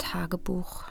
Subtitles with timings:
[0.00, 0.84] Tagebuch.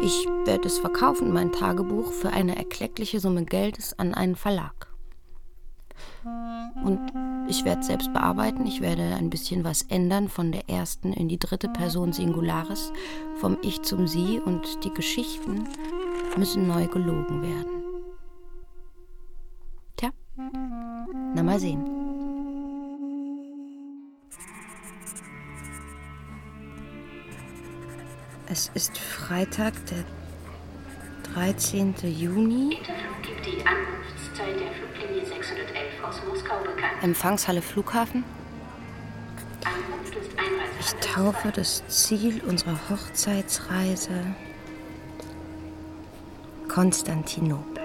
[0.00, 4.88] Ich werde es verkaufen, mein Tagebuch, für eine erkleckliche Summe Geldes an einen Verlag.
[6.84, 7.00] Und
[7.48, 8.66] ich werde es selbst bearbeiten.
[8.66, 12.92] Ich werde ein bisschen was ändern von der ersten in die dritte Person Singularis,
[13.36, 15.64] vom Ich zum Sie und die Geschichten
[16.36, 17.84] müssen neu gelogen werden.
[19.96, 20.10] Tja,
[21.34, 21.97] na mal sehen.
[28.58, 30.04] Es ist Freitag, der
[31.32, 31.94] 13.
[32.02, 32.78] Juni.
[33.22, 37.00] gibt die Ankunftszeit der Fluglinie 611 aus Moskau bekannt.
[37.02, 38.24] Empfangshalle Flughafen.
[40.80, 44.34] Ich taufe das Ziel unserer Hochzeitsreise
[46.66, 47.84] Konstantinopel.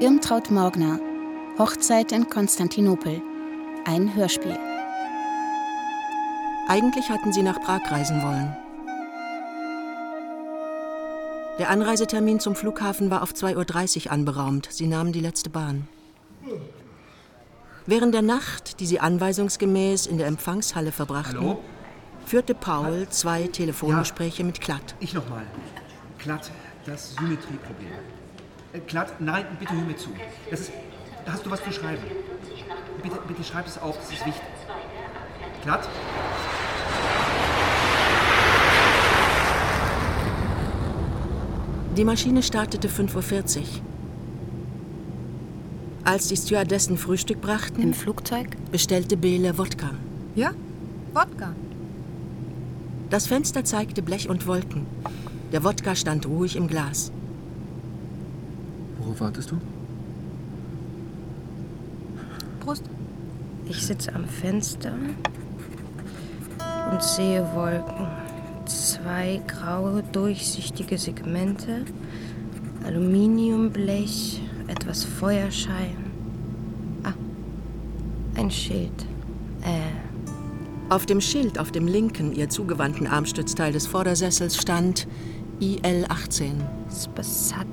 [0.00, 1.00] Irmtraut Morgner
[1.58, 3.22] Hochzeit in Konstantinopel.
[3.88, 4.54] Ein Hörspiel.
[6.68, 8.54] Eigentlich hatten sie nach Prag reisen wollen.
[11.58, 14.68] Der Anreisetermin zum Flughafen war auf 2.30 Uhr anberaumt.
[14.70, 15.88] Sie nahmen die letzte Bahn.
[17.86, 21.58] Während der Nacht, die sie anweisungsgemäß in der Empfangshalle verbrachten, Hallo?
[22.26, 24.96] führte Paul zwei Telefongespräche mit Klatt.
[25.00, 25.46] Ich nochmal.
[26.18, 26.50] Glatt,
[26.84, 27.88] das Symmetrieproblem.
[28.74, 30.10] Äh, Glatt, nein, bitte hör mir zu.
[30.50, 30.72] Das ist,
[31.32, 32.02] hast du was zu schreiben?
[33.02, 34.42] Bitte, bitte schreib es auf, das ist wichtig.
[35.62, 35.88] Glatt?
[41.96, 43.64] Die Maschine startete 5.40 Uhr.
[46.04, 48.56] Als die Stewardessen Frühstück brachten, Im Flugzeug?
[48.70, 49.90] bestellte Bele Wodka.
[50.34, 50.52] Ja,
[51.12, 51.54] Wodka.
[53.10, 54.86] Das Fenster zeigte Blech und Wolken.
[55.52, 57.10] Der Wodka stand ruhig im Glas.
[58.98, 59.56] Worauf wartest du?
[63.68, 64.92] Ich sitze am Fenster
[66.90, 68.06] und sehe Wolken.
[68.66, 71.84] Zwei graue, durchsichtige Segmente,
[72.84, 75.96] Aluminiumblech, etwas Feuerschein.
[77.04, 77.12] Ah,
[78.36, 79.06] ein Schild.
[79.62, 85.06] Äh, Auf dem Schild auf dem linken, ihr zugewandten Armstützteil des Vordersessels stand
[85.60, 86.52] IL-18.
[86.90, 87.66] Spasat,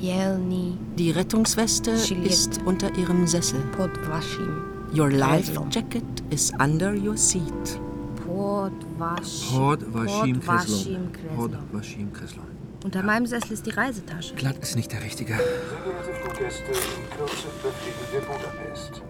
[0.00, 2.26] Jelni, Die Rettungsweste Chiliert.
[2.26, 3.60] ist unter ihrem Sessel.
[3.76, 4.62] Podvashim.
[4.92, 7.80] Your life jacket is under your seat.
[8.26, 11.12] Hord Vashim Kreslon.
[11.12, 11.58] Kreslon.
[11.72, 12.46] Vashim Kreslon.
[12.84, 14.34] Unter meinem Sessel ist die Reisetasche.
[14.34, 15.36] Glatt ist nicht der Richtige.
[15.36, 19.02] Sehr geehrte Fluggäste, in Kürze befliegen wir Budapest.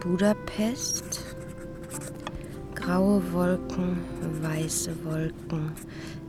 [0.00, 1.24] Budapest.
[2.74, 3.98] Graue Wolken,
[4.42, 5.72] weiße Wolken.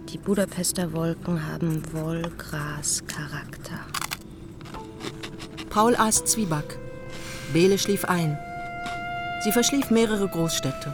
[0.10, 3.80] Die Budapester Wolken haben Wollgras-Charakter.
[5.70, 6.78] Paul aß Zwieback.
[7.54, 8.38] Bele schlief ein.
[9.44, 10.94] Sie verschlief mehrere Großstädte.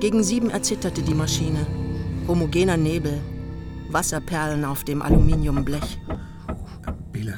[0.00, 1.66] Gegen sieben erzitterte die Maschine.
[2.26, 3.20] Homogener Nebel,
[3.90, 5.98] Wasserperlen auf dem Aluminiumblech.
[7.12, 7.34] Bele,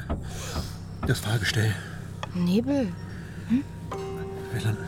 [1.05, 1.73] das Fahrgestell.
[2.33, 2.87] Nebel,
[4.53, 4.87] Wir landen.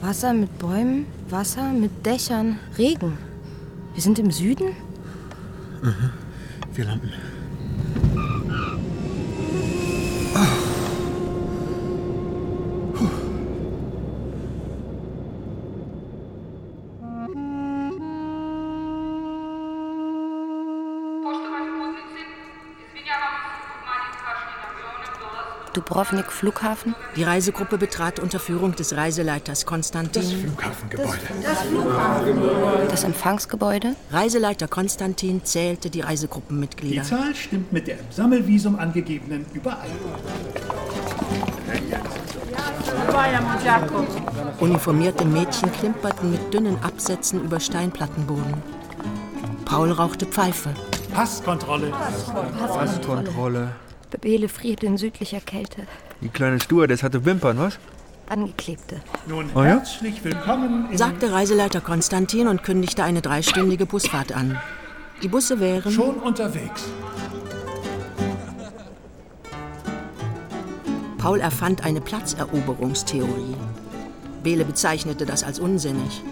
[0.00, 3.16] Wasser mit Bäumen, Wasser mit Dächern, Regen.
[3.94, 4.76] Wir sind im Süden?
[6.74, 7.12] Wir landen.
[25.86, 26.96] Dubrovnik Flughafen?
[27.14, 30.24] Die Reisegruppe betrat unter Führung des Reiseleiters Konstantin.
[30.24, 31.20] Flughafengebäude.
[32.90, 33.94] Das Empfangsgebäude?
[34.10, 37.04] Reiseleiter Konstantin zählte die Die Reisegruppenmitglieder.
[37.04, 39.92] Zahl stimmt mit der im Sammelvisum angegebenen überein.
[44.58, 48.54] Uniformierte Mädchen klimperten mit dünnen Absätzen über Steinplattenboden.
[49.64, 50.74] Paul rauchte Pfeife.
[51.14, 51.92] Passkontrolle.
[52.58, 53.70] Passkontrolle.
[54.20, 55.82] Bele friert in südlicher Kälte.
[56.20, 57.78] Die kleine Stewardess hatte Wimpern, was?
[58.28, 59.00] Angeklebte.
[59.26, 59.66] Nun Oh ja?
[59.66, 64.58] herzlich willkommen in sagte Reiseleiter Konstantin und kündigte eine dreistündige Busfahrt an.
[65.22, 66.84] Die Busse wären schon unterwegs.
[71.18, 73.54] Paul erfand eine Platzeroberungstheorie.
[74.42, 76.22] Bele bezeichnete das als unsinnig.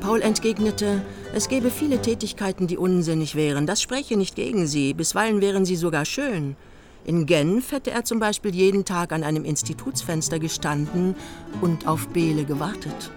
[0.00, 1.02] Paul entgegnete,
[1.34, 3.66] es gäbe viele Tätigkeiten, die unsinnig wären.
[3.66, 4.94] Das spreche nicht gegen sie.
[4.94, 6.56] Bisweilen wären sie sogar schön.
[7.04, 11.14] In Genf hätte er zum Beispiel jeden Tag an einem Institutsfenster gestanden
[11.60, 13.10] und auf Bele gewartet.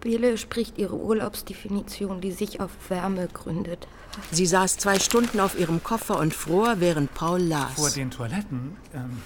[0.00, 3.88] Bele spricht ihre Urlaubsdefinition, die sich auf Wärme gründet.
[4.30, 7.72] Sie saß zwei Stunden auf ihrem Koffer und fror, während Paul las.
[7.74, 9.20] Vor den Toiletten, ähm,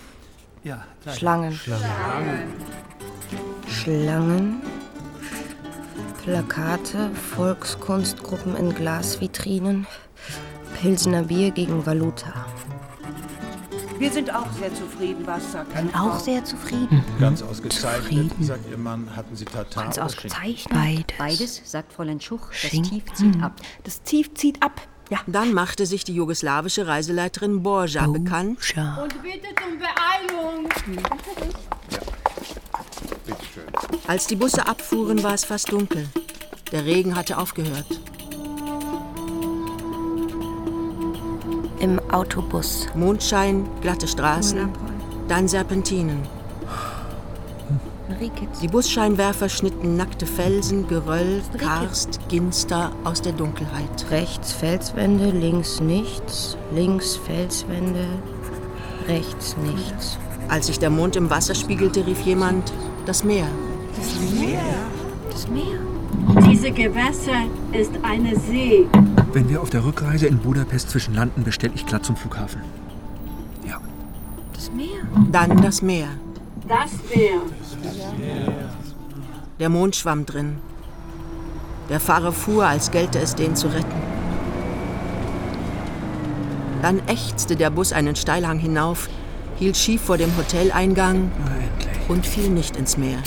[0.64, 0.84] ja.
[1.02, 1.18] gleich.
[1.18, 1.52] Schlangen.
[1.52, 2.54] Schlangen.
[3.68, 4.62] Schlangen.
[6.22, 9.86] Plakate, Volkskunstgruppen in Glasvitrinen,
[10.80, 12.46] Pilsener Bier gegen Valuta.
[13.98, 17.04] Wir sind auch sehr zufrieden, was sagt Bin auch sehr zufrieden.
[17.20, 18.44] Ganz ausgezeichnet, Zufrieden.
[18.44, 19.14] sagt Ihr Mann.
[19.14, 20.72] Hatten Sie Tatar Ganz ausgezeichnet.
[20.72, 21.18] Beides.
[21.18, 22.48] Beides, sagt Fräulein Schuch.
[22.48, 22.90] Das Schinken.
[22.92, 23.56] Tief zieht ab.
[23.84, 24.80] Das Tief zieht ab.
[25.10, 25.18] Ja.
[25.26, 28.58] Dann machte sich die jugoslawische Reiseleiterin Borja bekannt.
[29.02, 30.68] Und bitte um Beeilung.
[34.06, 36.08] Als die Busse abfuhren, war es fast dunkel.
[36.72, 38.00] Der Regen hatte aufgehört.
[41.80, 42.86] Im Autobus.
[42.94, 44.68] Mondschein, glatte Straßen,
[45.28, 46.20] dann Serpentinen.
[48.60, 54.10] Die Busscheinwerfer schnitten nackte Felsen, Geröll, Karst, Ginster aus der Dunkelheit.
[54.10, 58.04] Rechts Felswände, links nichts, links Felswände,
[59.08, 60.18] rechts nichts.
[60.48, 62.72] Als sich der Mond im Wasser spiegelte, rief jemand,
[63.06, 63.46] das Meer.
[63.96, 64.60] Das Meer.
[65.30, 65.78] Das Meer.
[66.50, 68.86] Diese Gewässer ist eine See.
[69.32, 72.62] Wenn wir auf der Rückreise in Budapest zwischenlanden, bestelle ich glatt zum Flughafen.
[74.60, 75.00] Das Meer.
[75.32, 76.08] Dann das Meer.
[76.68, 77.40] Das Meer.
[79.58, 80.58] Der Mond schwamm drin.
[81.88, 84.02] Der Fahrer fuhr, als gelte es, den zu retten.
[86.82, 89.08] Dann ächzte der Bus einen Steilhang hinauf,
[89.58, 91.32] hielt schief vor dem Hoteleingang
[92.08, 93.22] und fiel nicht ins Meer.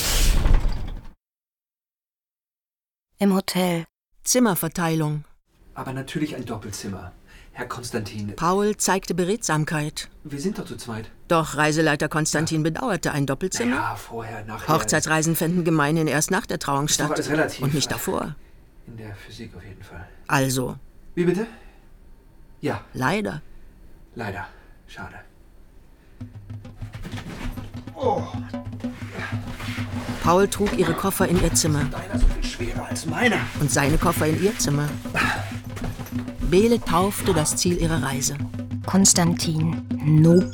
[3.18, 3.86] Im Hotel.
[4.24, 5.24] Zimmerverteilung.
[5.76, 7.12] Aber natürlich ein Doppelzimmer.
[7.56, 10.10] Herr Konstantin, Paul zeigte Beredsamkeit.
[10.24, 11.12] wir sind doch zu zweit.
[11.28, 13.76] Doch Reiseleiter Konstantin bedauerte ein Doppelzimmer.
[13.76, 14.74] Ja, vorher, nachher.
[14.74, 17.62] Hochzeitsreisen fänden gemeinhin erst nach der Trauung statt alles relativ.
[17.64, 18.36] und nicht davor.
[18.88, 20.08] In der Physik auf jeden Fall.
[20.28, 20.78] Also,
[21.14, 21.46] Wie bitte?
[22.62, 23.42] Ja, leider.
[24.16, 24.48] leider.
[24.88, 25.16] Schade.
[30.24, 33.38] Paul trug ihre Koffer in ihr Zimmer Deiner so viel schwerer als meiner.
[33.60, 34.90] und seine Koffer in ihr Zimmer.
[36.54, 38.38] Bele taufte das Ziel ihrer Reise.
[38.86, 40.52] Konstantin Nopel.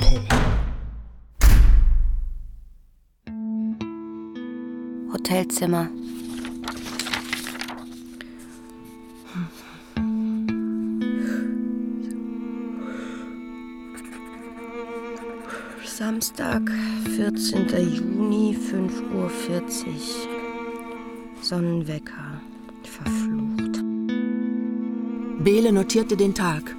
[5.12, 5.90] Hotelzimmer.
[15.84, 16.62] Samstag,
[17.18, 17.68] 14.
[17.94, 19.32] Juni, 5.40 Uhr.
[21.42, 22.40] Sonnenwecker.
[22.84, 23.79] Verflucht.
[25.40, 26.76] Bele notierte den Tag.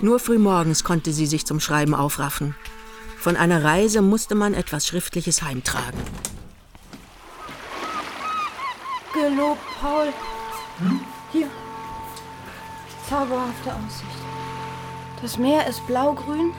[0.00, 2.56] Nur frühmorgens konnte sie sich zum Schreiben aufraffen.
[3.18, 6.00] Von einer Reise musste man etwas Schriftliches heimtragen.
[9.14, 10.08] Gelobt, Paul.
[11.30, 11.48] Hier.
[13.08, 14.22] Zauberhafte Aussicht.
[15.22, 16.50] Das Meer ist blaugrün.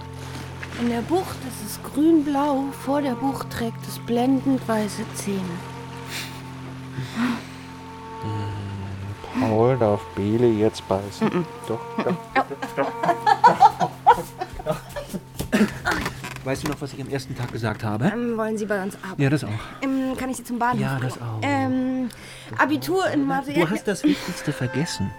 [0.80, 2.64] In der Bucht ist es grünblau.
[2.86, 5.42] Vor der Bucht trägt es blendend weiße Zähne.
[9.40, 11.46] Paul darf Bele jetzt beißen.
[11.68, 12.16] Doch, doch.
[16.44, 18.12] Weißt du noch, was ich am ersten Tag gesagt habe?
[18.14, 19.22] Ähm, wollen Sie bei uns arbeiten?
[19.22, 19.50] Ja, das auch.
[19.82, 21.40] Ähm, kann ich Sie zum Bahnhof Ja, das auch.
[21.42, 22.10] Ähm,
[22.58, 23.54] Abitur in Mathe.
[23.54, 25.10] Du hast das Wichtigste vergessen.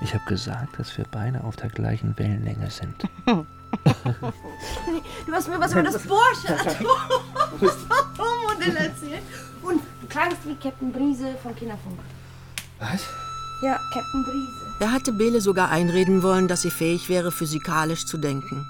[0.00, 2.94] Ich habe gesagt, dass wir beide auf der gleichen Wellenlänge sind.
[5.26, 6.66] Du hast mir was über das Porsche-Modell
[8.76, 9.22] erzählt.
[9.62, 11.98] Und du klangst wie Captain Brise von Kinderfunk.
[12.78, 13.02] Was?
[13.62, 14.66] Ja, Captain Brise.
[14.78, 18.66] Er hatte Bele sogar einreden wollen, dass sie fähig wäre, physikalisch zu denken.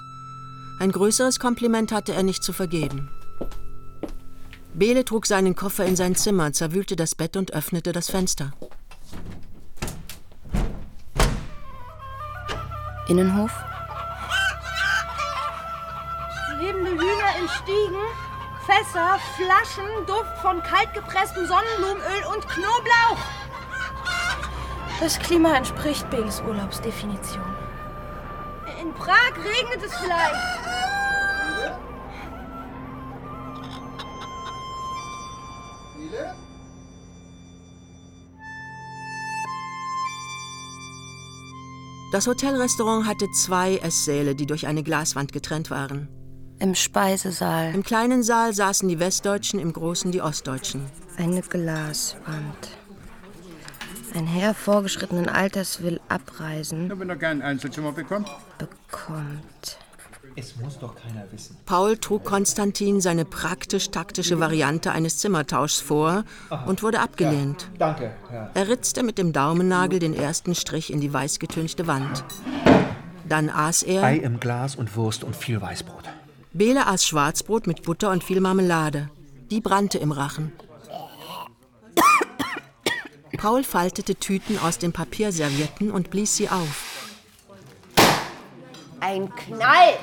[0.79, 3.09] Ein größeres Kompliment hatte er nicht zu vergeben.
[4.73, 8.51] Bele trug seinen Koffer in sein Zimmer, zerwühlte das Bett und öffnete das Fenster.
[13.07, 13.51] Innenhof.
[16.59, 18.03] Lebende Hühner in Stiegen,
[18.65, 23.36] Fässer, Flaschen, Duft von kaltgepresstem Sonnenblumenöl und Knoblauch.
[24.99, 27.43] Das Klima entspricht Beles Urlaubsdefinition.
[28.81, 30.67] In Prag regnet es vielleicht.
[42.11, 46.07] Das Hotelrestaurant hatte zwei Esssäle, die durch eine Glaswand getrennt waren.
[46.59, 47.75] Im Speisesaal.
[47.75, 50.85] Im kleinen Saal saßen die Westdeutschen, im großen die Ostdeutschen.
[51.17, 52.76] Eine Glaswand.
[54.17, 56.91] Ein Herr vorgeschrittenen Alters will abreisen.
[56.99, 58.27] Wenn er kein Einzelzimmer bekommt.
[58.57, 59.77] Bekommt.
[60.35, 61.55] Es muss doch keiner wissen.
[61.67, 66.23] Paul trug Konstantin seine praktisch-taktische Variante eines Zimmertauschs vor
[66.65, 67.69] und wurde abgelehnt.
[67.77, 68.49] Danke, Herr.
[68.55, 72.25] Er ritzte mit dem Daumennagel den ersten Strich in die weiß getünchte Wand.
[73.29, 74.01] Dann aß er.
[74.01, 76.05] Ei im Glas und Wurst und viel Weißbrot.
[76.53, 79.11] Bele aß Schwarzbrot mit Butter und viel Marmelade.
[79.51, 80.53] Die brannte im Rachen.
[83.37, 87.13] Paul faltete Tüten aus den Papierservietten und blies sie auf.
[88.99, 89.97] Ein Knall.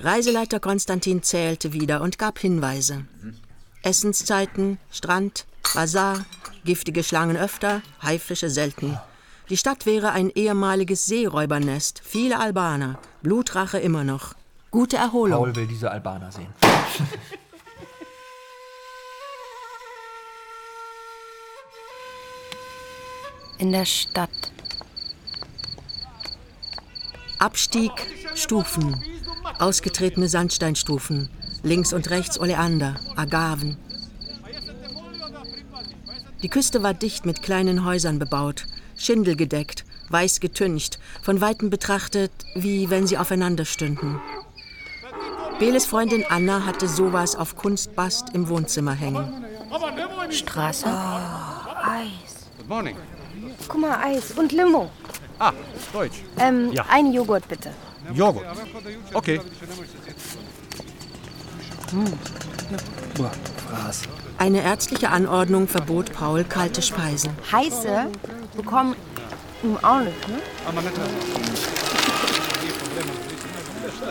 [0.00, 3.04] Reiseleiter Konstantin zählte wieder und gab Hinweise.
[3.82, 6.24] Essenszeiten, Strand, Bazar,
[6.64, 8.98] giftige Schlangen öfter, Haifische selten.
[9.48, 14.34] Die Stadt wäre ein ehemaliges Seeräubernest, viele Albaner, Blutrache immer noch.
[14.70, 15.38] Gute Erholung.
[15.38, 16.48] Paul will diese Albaner sehen.
[23.60, 24.30] In der Stadt.
[27.38, 27.92] Abstieg,
[28.34, 29.04] Stufen,
[29.58, 31.28] ausgetretene Sandsteinstufen,
[31.62, 33.76] links und rechts Oleander, Agaven.
[36.42, 38.64] Die Küste war dicht mit kleinen Häusern bebaut,
[38.96, 44.22] schindelgedeckt, weiß getüncht, von weitem betrachtet, wie wenn sie aufeinander stünden.
[45.58, 49.44] Beles Freundin Anna hatte sowas auf Kunstbast im Wohnzimmer hängen.
[50.30, 50.86] Straße.
[50.86, 52.46] Eis.
[52.56, 52.96] Good morning.
[53.68, 54.90] Guck mal, Eis und Limo.
[55.38, 55.52] Ah,
[55.92, 56.22] Deutsch.
[56.38, 56.84] Ähm, Ja.
[56.90, 57.70] ein Joghurt bitte.
[58.14, 58.44] Joghurt.
[59.14, 59.40] Okay.
[63.16, 63.30] Boah,
[63.68, 64.02] krass.
[64.38, 67.30] Eine ärztliche Anordnung verbot Paul kalte Speisen.
[67.52, 68.06] Heiße
[68.56, 68.94] bekommen
[69.62, 70.38] im auch nicht, ne?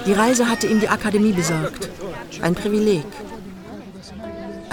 [0.05, 1.89] Die Reise hatte ihm die Akademie besorgt.
[2.41, 3.03] Ein Privileg.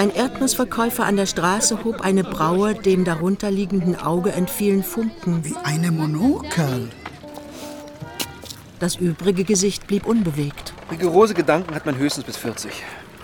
[0.07, 5.45] Ein Erdnussverkäufer an der Straße hob eine Braue, dem darunterliegenden Auge entfielen Funken.
[5.45, 6.91] Wie eine Monokel.
[8.79, 10.75] Das übrige Gesicht blieb unbewegt.
[10.93, 12.71] Rigorose Gedanken hat man höchstens bis 40.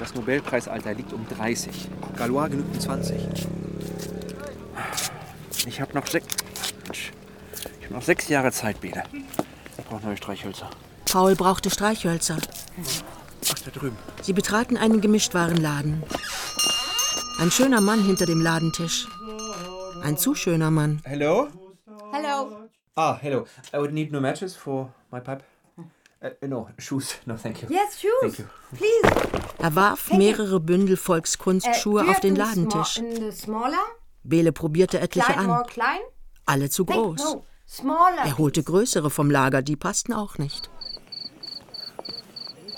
[0.01, 1.71] Das Nobelpreisalter liegt um 30.
[2.17, 3.17] Galois genügt um 20.
[5.69, 6.27] Ich habe noch sechs.
[6.91, 9.05] Ich habe noch sechs Jahre Zeit, Bede.
[9.79, 10.69] Ich brauche neue Streichhölzer.
[11.05, 12.39] Paul brauchte Streichhölzer.
[13.53, 13.97] Ach, da drüben.
[14.21, 16.03] Sie betraten einen Gemischtwarenladen.
[17.39, 19.07] Ein schöner Mann hinter dem Ladentisch.
[20.03, 21.01] Ein zu schöner Mann.
[21.05, 21.49] Hello?
[22.13, 22.69] Hello.
[22.95, 23.47] Ah, hello.
[23.73, 25.43] I would need new matches for my pipe.
[26.23, 27.17] Uh, no, shoes.
[27.27, 27.69] No, thank you.
[27.69, 28.13] Yes, shoes.
[28.21, 28.45] Thank you.
[28.77, 29.43] Please.
[29.59, 33.01] Er warf mehrere Bündel Volkskunstschuhe Äh, auf den Ladentisch.
[34.23, 35.67] Bele probierte etliche Klein, more an.
[35.67, 36.01] klein?
[36.47, 37.21] Alle zu groß.
[37.35, 37.45] no.
[37.67, 38.23] Smaller.
[38.25, 40.69] Er holte größere vom Lager, die passten auch nicht.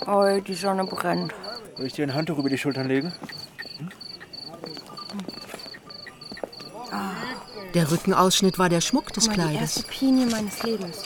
[0.06, 1.34] Oh, die Sonne brennt.
[1.76, 3.12] Soll ich dir ein Handtuch über die Schultern legen?
[7.74, 9.98] Der Rückenausschnitt war der Schmuck des Guck mal, die erste Kleides.
[9.98, 10.98] Pinie meines Lebens.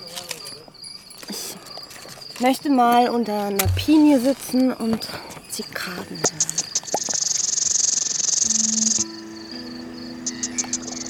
[1.30, 5.08] Ich möchte mal unter einer Pinie sitzen und
[5.48, 6.58] Zikaden hören.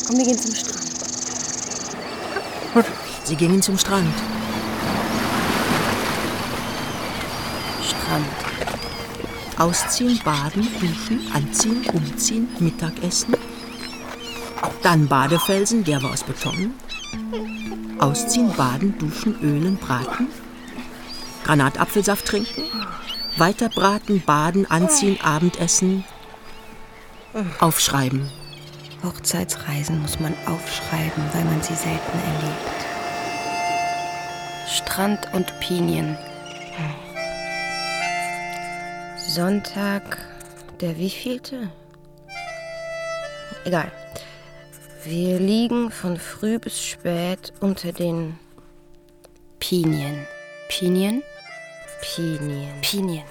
[0.07, 0.79] Komm, wir gehen zum Strand.
[3.25, 4.15] Sie gingen zum Strand.
[7.83, 8.27] Strand.
[9.59, 13.35] Ausziehen, baden, duschen, anziehen, umziehen, Mittagessen.
[14.83, 16.75] Dann Badefelsen, der war aus Beton.
[17.99, 20.29] Ausziehen, baden, duschen, ölen, braten.
[21.45, 22.65] Granatapfelsaft trinken.
[23.37, 26.05] Weiter braten, baden, anziehen, Abendessen.
[27.61, 28.31] Aufschreiben.
[29.05, 32.79] Hochzeitsreisen muss man aufschreiben, weil man sie selten erlebt.
[34.69, 36.17] Strand und Pinien.
[39.17, 40.19] Sonntag,
[40.81, 41.71] der wievielte?
[43.65, 43.93] Egal.
[45.11, 48.39] Wir liegen von früh bis spät unter den
[49.59, 50.27] Pinien.
[50.69, 51.23] Pinien?
[52.03, 52.79] Pinien.
[52.83, 53.25] Pinien.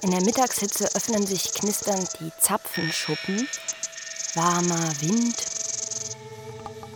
[0.00, 3.46] In der Mittagshitze öffnen sich knisternd die Zapfenschuppen.
[4.36, 5.36] Warmer Wind.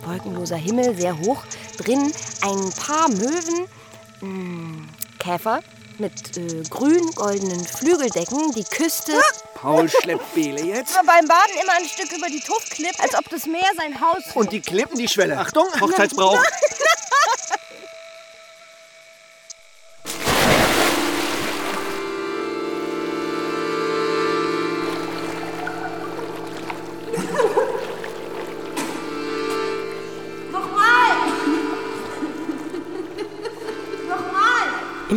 [0.03, 1.43] Wolkenloser Himmel, sehr hoch.
[1.77, 3.67] Drin ein paar Möwen.
[4.21, 4.87] mh,
[5.19, 5.61] Käfer
[5.99, 8.51] mit äh, grün-goldenen Flügeldecken.
[8.53, 9.11] Die Küste.
[9.11, 9.52] Paul
[9.87, 10.95] schleppt Bele jetzt.
[11.05, 14.23] Beim Baden immer ein Stück über die Tuff klippt, als ob das Meer sein Haus
[14.33, 15.37] Und die klippen die Schwelle.
[15.37, 16.41] Achtung, Hochzeitsbrauch.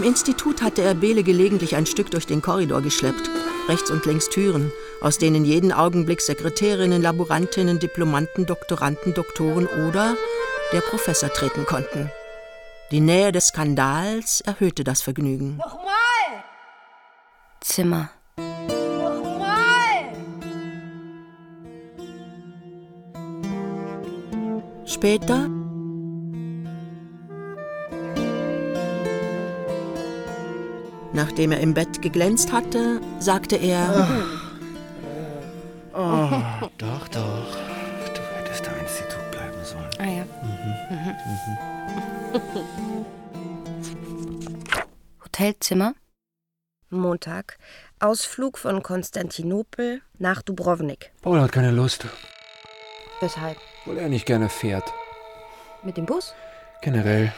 [0.07, 3.29] Institut hatte er Bele gelegentlich ein Stück durch den Korridor geschleppt.
[3.69, 4.71] Rechts und links Türen,
[5.01, 10.17] aus denen jeden Augenblick Sekretärinnen, Laborantinnen, Diplomanten, Doktoranden, Doktoren oder
[10.73, 12.09] der Professor treten konnten.
[12.93, 15.57] Die Nähe des Skandals erhöhte das Vergnügen.
[15.57, 15.91] Nochmal!
[17.61, 18.11] Zimmer.
[18.37, 19.57] Nochmal!
[24.85, 25.51] Später
[31.17, 34.07] Nachdem er im Bett geglänzt hatte, sagte er:
[35.95, 37.57] Oh, doch, doch.
[38.15, 39.91] Du hättest am Institut bleiben sollen.
[39.99, 40.27] Ah ja.
[45.25, 45.95] Hotelzimmer.
[46.91, 47.57] Montag.
[47.99, 51.13] Ausflug von Konstantinopel nach Dubrovnik.
[51.23, 52.05] Paul hat keine Lust,
[53.21, 53.57] Weshalb?
[53.87, 54.93] weil er nicht gerne fährt.
[55.83, 56.35] Mit dem Bus?
[56.83, 57.33] Generell.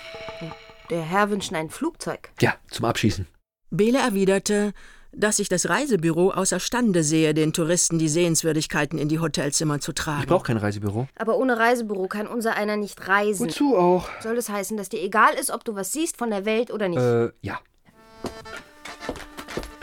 [0.90, 2.30] Der Herr wünscht ein Flugzeug.
[2.40, 3.28] Ja, zum Abschießen.
[3.70, 4.72] Bele erwiderte,
[5.12, 10.22] dass sich das Reisebüro außerstande sehe, den Touristen die Sehenswürdigkeiten in die Hotelzimmer zu tragen.
[10.22, 11.08] Ich brauche kein Reisebüro.
[11.16, 13.46] Aber ohne Reisebüro kann unser einer nicht reisen.
[13.46, 14.08] Wozu auch?
[14.20, 16.88] Soll das heißen, dass dir egal ist, ob du was siehst von der Welt oder
[16.88, 17.00] nicht?
[17.00, 17.58] Äh, ja.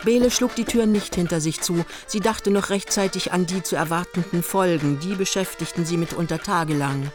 [0.03, 1.83] Bele schlug die Tür nicht hinter sich zu.
[2.05, 4.99] Sie dachte noch rechtzeitig an die zu erwartenden Folgen.
[4.99, 7.11] Die beschäftigten sie mitunter tagelang.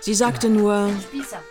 [0.00, 1.42] Sie sagte nur, Spießer.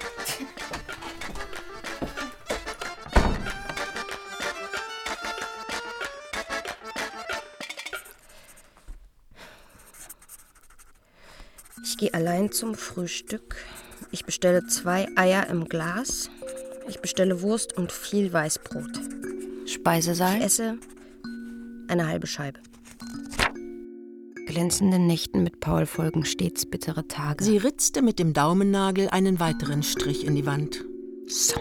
[11.99, 13.57] Ich gehe allein zum Frühstück.
[14.09, 16.29] Ich bestelle zwei Eier im Glas.
[16.87, 19.01] Ich bestelle Wurst und viel Weißbrot.
[19.65, 20.37] Speisesaal.
[20.37, 20.77] Ich esse
[21.89, 22.61] eine halbe Scheibe.
[24.45, 27.43] Glänzenden Nächten mit Paul folgen stets bittere Tage.
[27.43, 30.85] sie ritzte mit dem Daumennagel einen weiteren Strich in die Wand.
[31.27, 31.59] So.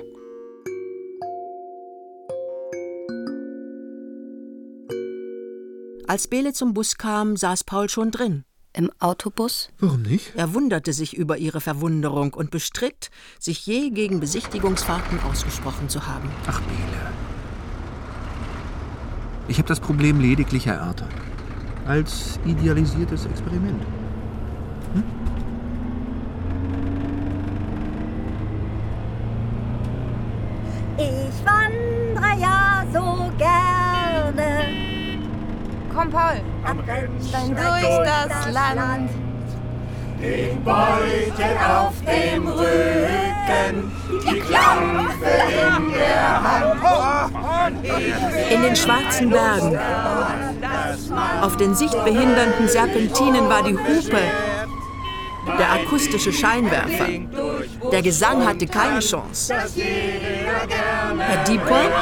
[6.07, 8.45] Als Bele zum Bus kam, saß Paul schon drin.
[8.79, 9.71] Im Autobus?
[9.81, 10.37] Warum nicht?
[10.37, 16.31] Er wunderte sich über ihre Verwunderung und bestritt, sich je gegen Besichtigungsfahrten ausgesprochen zu haben.
[16.47, 17.13] Ach, Bele.
[19.49, 21.11] Ich habe das Problem lediglich erörtert.
[21.89, 23.83] Als idealisiertes Experiment.
[30.99, 34.69] Ich wandere ja so gerne.
[35.93, 36.41] Komm, Paul.
[36.69, 36.83] Am
[37.33, 39.11] Dann durch das Land.
[40.21, 45.27] Den Beutel auf dem Rücken, die Klampe
[45.79, 47.87] in der Hand.
[48.51, 49.79] In den schwarzen Bergen.
[51.41, 54.21] Auf den sichtbehindernden Serpentinen war die Hupe,
[55.59, 57.07] der akustische Scheinwerfer.
[57.91, 59.55] Der Gesang hatte keine Chance.
[59.55, 61.93] Herr Diepold,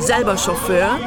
[0.00, 0.98] selber Chauffeur,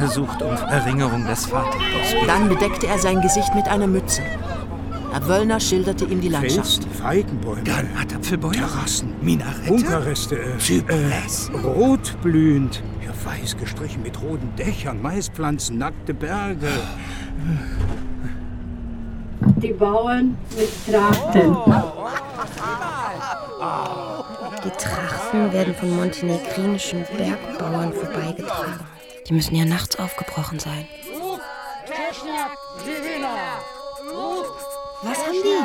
[0.00, 1.82] Er sucht um Erinnerung des Vaters.
[2.26, 4.22] dann bedeckte er sein Gesicht mit einer Mütze.
[5.10, 6.84] Herr Wöllner schilderte ihm die Landschaft.
[6.84, 15.02] Fels, Feigenbäume, Granatapfelbäume, Terrassen, Minarette, Bunkerreste, äh, äh, rotblühend, ja, weiß gestrichen mit roten Dächern,
[15.02, 16.68] Maispflanzen, nackte Berge.
[19.56, 21.56] Die Bauern mit Trakten.
[24.64, 28.87] Die Trachten werden von montenegrinischen Bergbauern vorbeigetragen.
[29.28, 30.86] Die müssen ja nachts aufgebrochen sein.
[35.02, 35.62] Was haben die?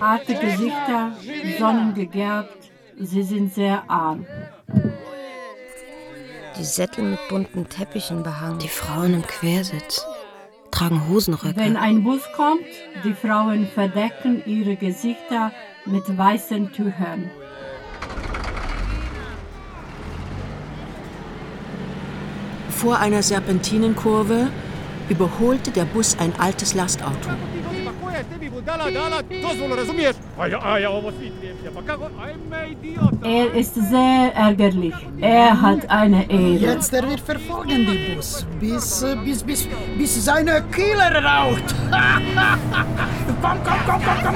[0.00, 1.16] Harte Gesichter,
[1.58, 4.26] sonnengegerbt, sie sind sehr arm.
[6.58, 8.58] Die Sättel mit bunten Teppichen behangen.
[8.58, 10.04] Die Frauen im Quersitz
[10.70, 11.56] tragen Hosenröcke.
[11.56, 12.66] Wenn ein Bus kommt,
[13.04, 15.52] die Frauen verdecken ihre Gesichter
[15.86, 17.30] mit weißen Tüchern.
[22.78, 24.50] Vor einer Serpentinenkurve
[25.08, 27.28] überholte der Bus ein altes Lastauto.
[33.24, 34.94] Er ist sehr ärgerlich.
[35.20, 36.52] Er hat eine Ehre.
[36.52, 41.74] Jetzt er wird verfolgen, die Bus, bis, äh, bis, bis, bis seine Kieler raucht.
[43.42, 44.34] komm, komm, komm, komm, komm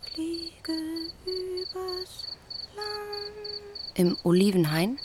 [0.02, 0.78] fliege
[1.24, 2.26] übers
[2.76, 3.87] Land.
[3.98, 4.96] Im Olivenhain?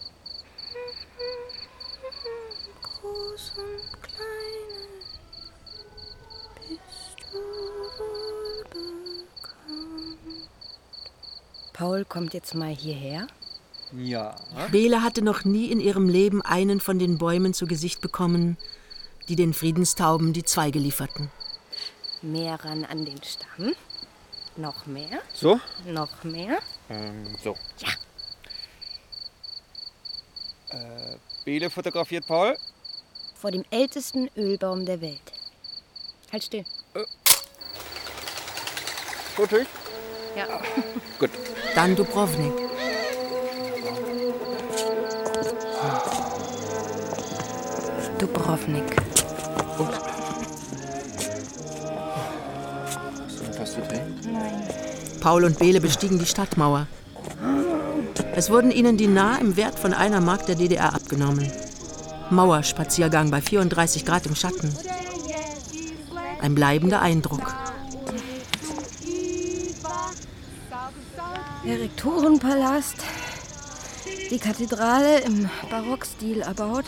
[2.83, 4.81] Groß und kleine,
[6.59, 7.39] bist du
[7.97, 10.19] wohl bekannt.
[11.73, 13.25] Paul kommt jetzt mal hierher.
[13.93, 14.35] Ja.
[14.71, 18.57] Bele hatte noch nie in ihrem Leben einen von den Bäumen zu Gesicht bekommen,
[19.27, 21.31] die den Friedenstauben die Zweige lieferten.
[22.21, 23.73] Mehr ran an den Stamm.
[24.55, 25.19] Noch mehr?
[25.33, 25.59] So?
[25.87, 26.59] Noch mehr?
[26.91, 27.57] Ähm, so.
[27.79, 27.89] Ja.
[30.73, 32.57] Äh, Bele fotografiert Paul.
[33.35, 35.21] Vor dem ältesten Ölbaum der Welt.
[36.31, 36.65] Halt still.
[39.35, 39.57] Foto?
[40.35, 40.61] Ja.
[41.19, 41.29] Gut.
[41.75, 42.53] Dann Dubrovnik.
[48.19, 48.95] Dubrovnik.
[53.25, 54.33] Hast du etwas zu trinken?
[54.33, 54.63] Nein.
[55.19, 56.87] Paul und Bele bestiegen die Stadtmauer.
[58.35, 61.51] Es wurden ihnen Dinar im Wert von einer Mark der DDR abgenommen.
[62.31, 64.75] Mauerspaziergang bei 34 Grad im Schatten.
[66.41, 67.53] Ein bleibender Eindruck.
[71.63, 72.95] Der Rektorenpalast.
[74.31, 76.85] Die Kathedrale im Barockstil erbaut.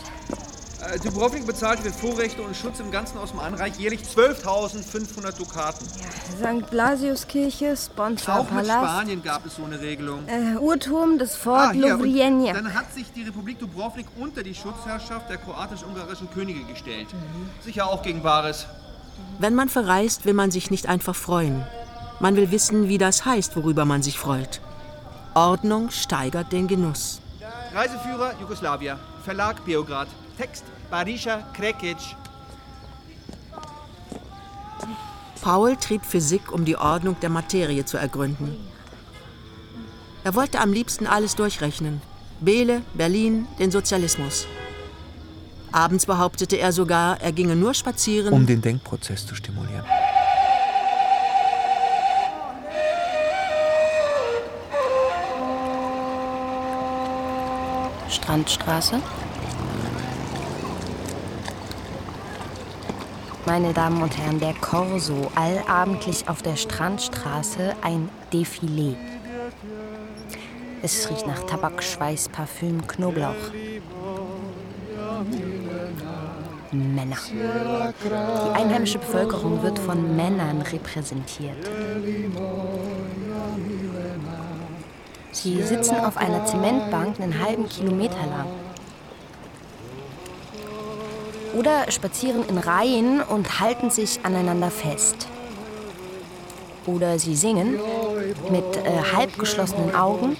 [0.92, 5.86] Äh, Dubrovnik bezahlt für Vorrechte und Schutz im ganzen Osmanreich Reich jährlich 12.500 Dukaten.
[5.86, 6.70] St.
[6.70, 8.70] Blasiuskirche, Auch mit Sponsorpalast.
[8.70, 10.20] Spanien gab es so eine Regelung.
[10.28, 12.52] Äh, Uhrturm des Fort Ah, Lovrienja.
[12.52, 17.08] Dann hat sich die Republik Dubrovnik unter die Schutzherrschaft der kroatisch-ungarischen Könige gestellt.
[17.64, 18.66] Sicher auch gegen Wahres.
[19.38, 21.66] Wenn man verreist, will man sich nicht einfach freuen.
[22.20, 24.60] Man will wissen, wie das heißt, worüber man sich freut.
[25.34, 27.20] Ordnung steigert den Genuss.
[27.74, 28.98] Reiseführer Jugoslawia.
[29.24, 30.08] Verlag Beograd.
[30.36, 31.96] Text Barisha Krekic.
[35.40, 38.56] Paul trieb Physik, um die Ordnung der Materie zu ergründen.
[40.24, 42.02] Er wollte am liebsten alles durchrechnen.
[42.40, 44.46] Bele, Berlin, den Sozialismus.
[45.72, 48.32] Abends behauptete er sogar, er ginge nur spazieren.
[48.32, 49.84] Um den Denkprozess zu stimulieren.
[58.10, 59.00] Strandstraße.
[63.46, 68.96] Meine Damen und Herren, der Corso, allabendlich auf der Strandstraße ein Defilé.
[70.82, 73.34] Es riecht nach Tabak, Schweiß, Parfüm, Knoblauch.
[76.72, 77.16] Männer.
[77.32, 81.56] Die einheimische Bevölkerung wird von Männern repräsentiert.
[85.30, 88.65] Sie sitzen auf einer Zementbank einen halben Kilometer lang.
[91.56, 95.26] Oder spazieren in Reihen und halten sich aneinander fest.
[96.84, 97.78] Oder sie singen
[98.50, 100.36] mit äh, halb geschlossenen Augen.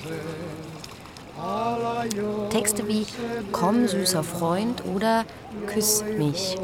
[2.50, 3.06] Texte wie
[3.52, 5.24] Komm, süßer Freund oder
[5.66, 6.56] Küss mich.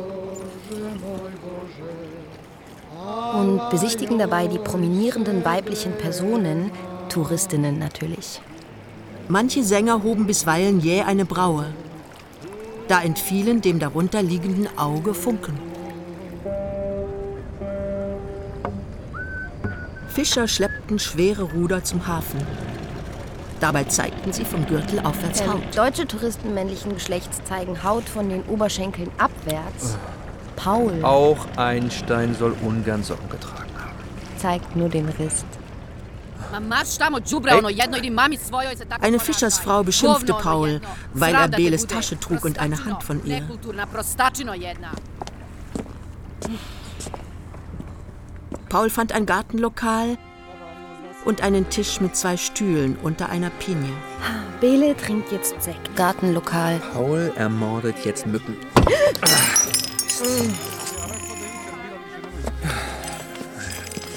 [3.34, 6.70] Und besichtigen dabei die prominierenden weiblichen Personen,
[7.08, 8.40] Touristinnen natürlich.
[9.28, 11.66] Manche Sänger hoben bisweilen jäh eine Braue.
[12.88, 15.58] Da entfielen dem darunter liegenden Auge Funken.
[20.08, 22.40] Fischer schleppten schwere Ruder zum Hafen.
[23.60, 25.62] Dabei zeigten sie vom Gürtel aufwärts Ähm, Haut.
[25.76, 29.96] deutsche Touristen männlichen Geschlechts zeigen Haut von den Oberschenkeln abwärts.
[30.56, 33.96] Paul Auch Einstein soll ungern Socken getragen haben.
[34.36, 35.46] zeigt nur den Rist.
[39.00, 40.80] Eine Fischersfrau beschimpfte Paul,
[41.14, 43.42] weil er Beles Tasche trug und eine Hand von ihr.
[48.68, 50.16] Paul fand ein Gartenlokal
[51.24, 53.92] und einen Tisch mit zwei Stühlen unter einer Pinie.
[54.60, 55.94] Bele trinkt jetzt Sekt.
[55.96, 56.80] Gartenlokal.
[56.92, 58.56] Paul ermordet jetzt Mücken.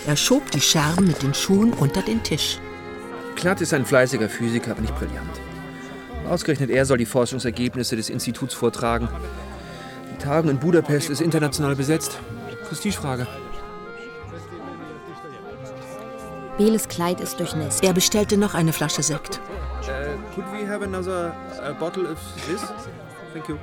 [0.07, 2.59] Er schob die Scherben mit den Schuhen unter den Tisch.
[3.35, 5.41] Klatt ist ein fleißiger Physiker, aber nicht brillant.
[6.29, 9.09] Ausgerechnet er soll die Forschungsergebnisse des Instituts vortragen.
[10.13, 12.19] Die Tagung in Budapest ist international besetzt.
[12.67, 13.27] Prestigefrage.
[16.57, 17.83] Beles Kleid ist durchnässt.
[17.83, 19.41] Er bestellte noch eine Flasche Sekt.
[19.81, 22.61] Uh, could we have another uh, bottle of this?
[23.33, 23.57] Thank you.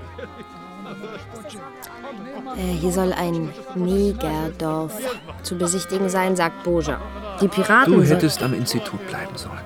[2.56, 4.94] Äh, hier soll ein Negerdorf
[5.42, 7.00] zu besichtigen sein, sagt Boja.
[7.40, 9.60] Die Piraten Du hättest am Institut bleiben sollen.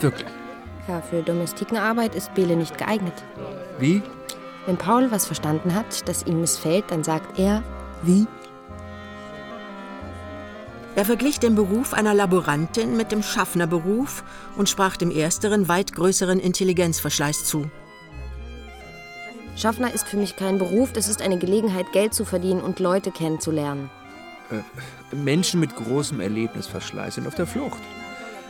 [0.00, 0.28] Wirklich.
[0.88, 3.14] Ja, für Domestikenarbeit ist Bele nicht geeignet.
[3.78, 4.02] Wie?
[4.66, 7.62] Wenn Paul was verstanden hat, das ihm missfällt, dann sagt er,
[8.02, 8.26] wie?
[10.94, 14.24] Er verglich den Beruf einer Laborantin mit dem Schaffnerberuf
[14.56, 17.70] und sprach dem ersteren weit größeren Intelligenzverschleiß zu.
[19.56, 23.10] Schaffner ist für mich kein Beruf, das ist eine Gelegenheit, Geld zu verdienen und Leute
[23.10, 23.90] kennenzulernen.
[24.50, 27.78] Äh, Menschen mit großem Erlebnisverschleiß sind auf der Flucht.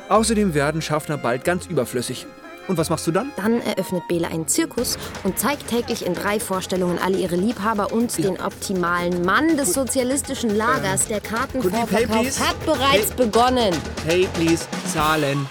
[0.08, 2.26] Außerdem werden Schaffner bald ganz überflüssig.
[2.68, 3.32] Und was machst du dann?
[3.36, 8.16] Dann eröffnet Bele einen Zirkus und zeigt täglich in drei Vorstellungen alle ihre Liebhaber und
[8.18, 11.08] den optimalen Mann des sozialistischen Lagers.
[11.08, 13.16] Der Kartenvorverkauf hat bereits Hey.
[13.16, 13.74] begonnen.
[14.06, 15.46] Hey, please, zahlen.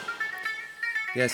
[1.13, 1.33] Yes.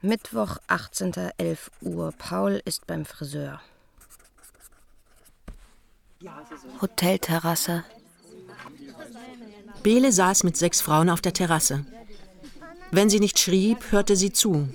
[0.00, 2.12] Mittwoch, 18.11 Uhr.
[2.16, 3.60] Paul ist beim Friseur.
[6.80, 7.84] Hotelterrasse.
[9.82, 11.84] Bele saß mit sechs Frauen auf der Terrasse.
[12.92, 14.68] Wenn sie nicht schrieb, hörte sie zu.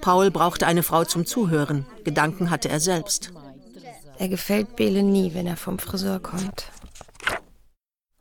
[0.00, 1.84] Paul brauchte eine Frau zum Zuhören.
[2.04, 3.32] Gedanken hatte er selbst.
[4.18, 6.70] Er gefällt Bele nie, wenn er vom Friseur kommt.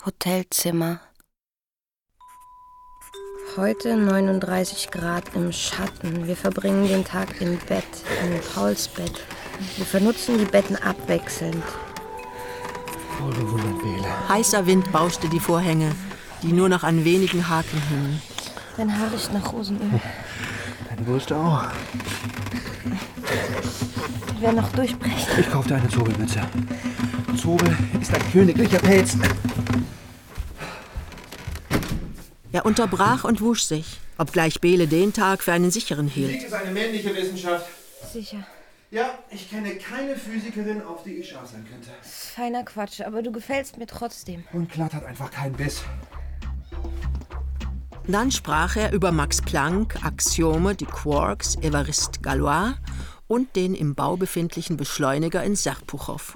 [0.06, 1.00] Hotelzimmer.
[3.60, 6.26] Heute 39 Grad im Schatten.
[6.28, 7.84] Wir verbringen den Tag im Bett,
[8.24, 9.12] in Pauls Bett.
[9.76, 11.62] Wir vernutzen die Betten abwechselnd.
[13.20, 14.30] Bele.
[14.30, 15.92] Heißer Wind bauschte die Vorhänge,
[16.42, 18.22] die nur noch an wenigen Haken hingen.
[18.78, 20.00] Dein Haar riecht nach Rosenöl.
[20.88, 21.64] Deine Brüste auch.
[24.40, 25.38] Werde noch durchbrechen.
[25.38, 26.40] Ich kauf dir eine Zobelmütze.
[27.36, 29.18] Zobel ist ein königlicher Pelz.
[32.52, 36.32] Er unterbrach und wusch sich, obgleich Bele den Tag für einen sicheren hielt.
[36.32, 37.68] Physik ist eine männliche Wissenschaft.
[38.12, 38.46] Sicher.
[38.90, 41.90] Ja, ich kenne keine Physikerin, auf die ich scharf sein könnte.
[42.02, 44.44] Feiner Quatsch, aber du gefällst mir trotzdem.
[44.52, 45.84] Und Glatt hat einfach keinen Biss.
[48.08, 52.74] Dann sprach er über Max Planck, Axiome, die Quarks, Evariste Galois
[53.28, 56.36] und den im Bau befindlichen Beschleuniger in Serpuchow.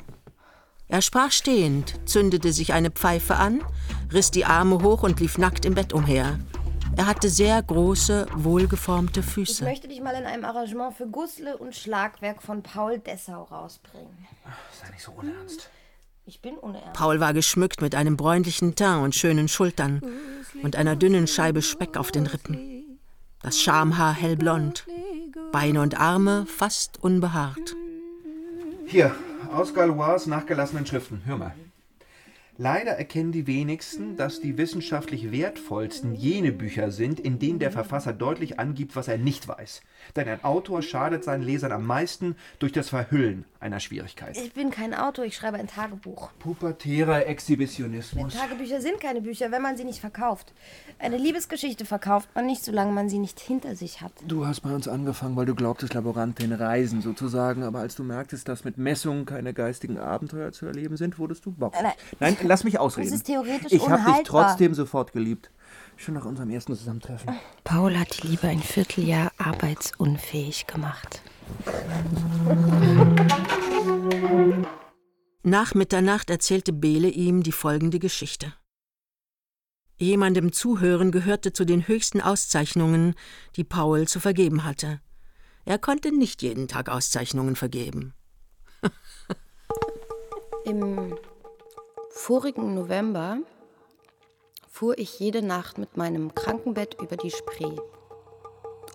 [0.88, 3.62] Er sprach stehend, zündete sich eine Pfeife an,
[4.12, 6.39] riss die Arme hoch und lief nackt im Bett umher.
[6.96, 9.63] Er hatte sehr große, wohlgeformte Ich Füße.
[9.63, 14.28] möchte dich mal in einem Arrangement für Gusle und Schlagwerk von Paul Dessau rausbringen.
[14.80, 15.69] Sei nicht so unernst.
[16.26, 16.93] Ich bin unernst.
[16.93, 20.04] Paul war geschmückt mit einem bräunlichen Teint und schönen Schultern
[20.62, 23.00] und einer dünnen Scheibe Speck auf den Rippen.
[23.41, 24.86] Das Schamhaar hellblond,
[25.52, 27.76] Beine und Arme fast unbehaart.
[28.86, 29.15] Hier,
[29.54, 31.22] aus Galois nachgelassenen Schriften.
[31.26, 31.54] Hör mal.
[32.58, 38.13] Leider erkennen die wenigsten, dass die wissenschaftlich wertvollsten jene Bücher sind, in denen der Verfasser
[38.13, 39.82] deutlich angibt, was er nicht weiß.
[40.16, 44.38] Denn ein Autor schadet seinen Lesern am meisten durch das Verhüllen einer Schwierigkeit.
[44.38, 46.32] Ich bin kein Autor, ich schreibe ein Tagebuch.
[46.39, 48.36] Pubertärer Exhibitionismus.
[48.36, 50.54] Tagebücher sind keine Bücher, wenn man sie nicht verkauft.
[51.00, 54.12] Eine Liebesgeschichte verkauft man nicht, solange man sie nicht hinter sich hat.
[54.28, 58.48] Du hast bei uns angefangen, weil du glaubtest, Laborantin reisen sozusagen, aber als du merktest,
[58.50, 61.82] dass mit Messungen keine geistigen Abenteuer zu erleben sind, wurdest du bockig.
[61.82, 63.10] Nein, Nein, lass mich ausreden.
[63.10, 65.50] Das ist theoretisch ich habe dich trotzdem sofort geliebt.
[65.96, 67.34] Schon nach unserem ersten Zusammentreffen.
[67.64, 71.22] Paul hat die Liebe ein Vierteljahr arbeitsunfähig gemacht.
[75.44, 78.54] Nach Mitternacht erzählte Bele ihm die folgende Geschichte.
[79.98, 83.16] Jemandem zuhören gehörte zu den höchsten Auszeichnungen,
[83.56, 85.00] die Paul zu vergeben hatte.
[85.66, 88.14] Er konnte nicht jeden Tag Auszeichnungen vergeben.
[90.66, 91.16] Im
[92.10, 93.38] vorigen November
[94.74, 97.78] fuhr ich jede Nacht mit meinem Krankenbett über die Spree.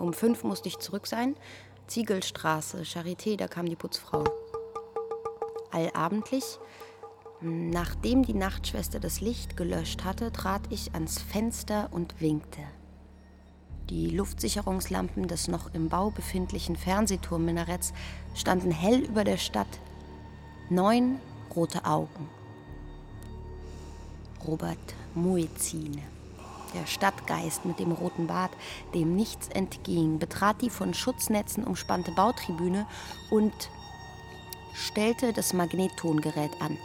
[0.01, 1.37] Um fünf musste ich zurück sein.
[1.87, 4.25] Ziegelstraße, Charité, da kam die Putzfrau.
[5.71, 6.59] Allabendlich,
[7.41, 12.62] nachdem die Nachtschwester das Licht gelöscht hatte, trat ich ans Fenster und winkte.
[13.88, 17.93] Die Luftsicherungslampen des noch im Bau befindlichen Fernsehturmminaretts
[18.35, 19.79] standen hell über der Stadt.
[20.71, 21.21] Neun
[21.55, 22.29] rote Augen.
[24.45, 24.79] Robert
[25.14, 26.01] Muezzin,
[26.75, 28.53] der Stadtgeist mit dem roten Bart,
[28.94, 32.87] dem nichts entging, betrat die von Schutznetzen umspannte Bautribüne
[33.31, 33.53] und
[34.75, 36.77] stellte das Magnettongerät an.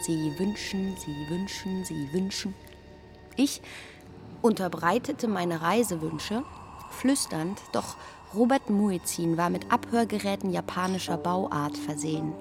[0.00, 2.54] Sie wünschen, sie wünschen, sie wünschen.
[3.36, 3.62] Ich
[4.42, 6.42] unterbreitete meine Reisewünsche,
[6.90, 7.96] flüsternd, doch
[8.34, 12.32] Robert Muezzin war mit Abhörgeräten japanischer Bauart versehen.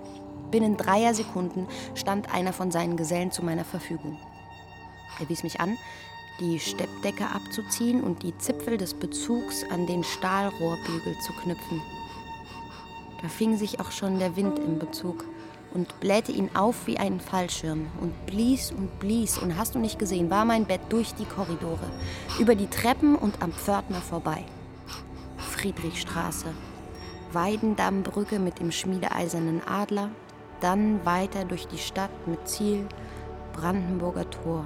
[0.51, 4.17] Binnen dreier Sekunden stand einer von seinen Gesellen zu meiner Verfügung.
[5.19, 5.77] Er wies mich an,
[6.39, 11.81] die Steppdecke abzuziehen und die Zipfel des Bezugs an den Stahlrohrbügel zu knüpfen.
[13.21, 15.25] Da fing sich auch schon der Wind im Bezug
[15.73, 19.99] und blähte ihn auf wie einen Fallschirm und blies und blies und hast du nicht
[19.99, 21.89] gesehen, war mein Bett durch die Korridore,
[22.39, 24.43] über die Treppen und am Pförtner vorbei.
[25.37, 26.47] Friedrichstraße,
[27.31, 30.09] Weidendammbrücke mit dem schmiedeeisernen Adler,
[30.61, 32.87] dann weiter durch die Stadt mit Ziel
[33.53, 34.65] Brandenburger Tor.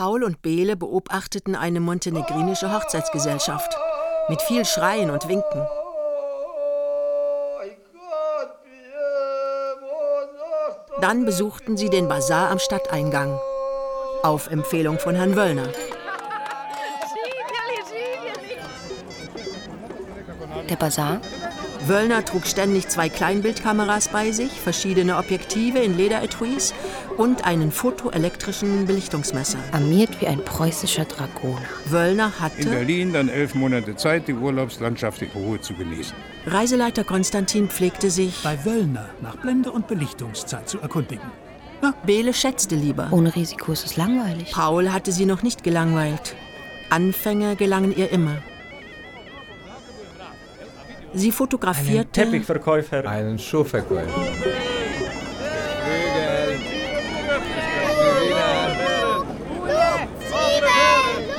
[0.00, 3.76] Paul und Bele beobachteten eine montenegrinische Hochzeitsgesellschaft
[4.30, 5.66] mit viel Schreien und Winken.
[11.02, 13.38] Dann besuchten sie den Bazar am Stadteingang.
[14.22, 15.68] Auf Empfehlung von Herrn Wöllner.
[20.70, 21.20] Der Bazar?
[21.86, 26.74] Wöllner trug ständig zwei Kleinbildkameras bei sich, verschiedene Objektive in Lederetuis
[27.16, 29.58] und einen fotoelektrischen Belichtungsmesser.
[29.72, 31.62] Armiert wie ein preußischer Dragoner.
[31.86, 32.60] Wöllner hatte...
[32.60, 36.14] In Berlin dann elf Monate Zeit, die Urlaubslandschaft in Ruhe zu genießen.
[36.46, 38.42] Reiseleiter Konstantin pflegte sich...
[38.42, 41.24] Bei Wöllner nach Blende- und Belichtungszeit zu erkundigen.
[41.80, 41.94] Na?
[42.04, 43.08] Bele schätzte lieber.
[43.10, 44.52] Ohne Risiko ist es langweilig.
[44.52, 46.34] Paul hatte sie noch nicht gelangweilt.
[46.90, 48.36] Anfänge gelangen ihr immer.
[51.12, 54.26] Sie fotografierte einen Teppichverkäufer, einen Schuhverkäufer.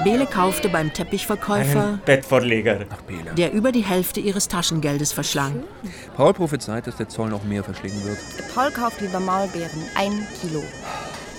[0.03, 2.79] Bele kaufte beim Teppichverkäufer einen Bettvorleger,
[3.37, 5.63] der über die Hälfte ihres Taschengeldes verschlang.
[6.15, 8.17] Paul prophezeit, dass der Zoll noch mehr verschlingen wird.
[8.53, 10.63] Paul kauft lieber Maulbeeren, ein Kilo.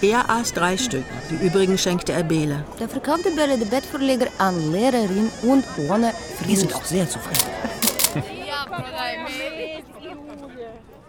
[0.01, 2.64] Er aß drei Stück, die übrigen schenkte er Bele.
[2.81, 6.12] Der verkaufte Bele den Bettvorleger an Lehrerin und ohne
[6.47, 7.82] Wir sind auch sehr zufrieden.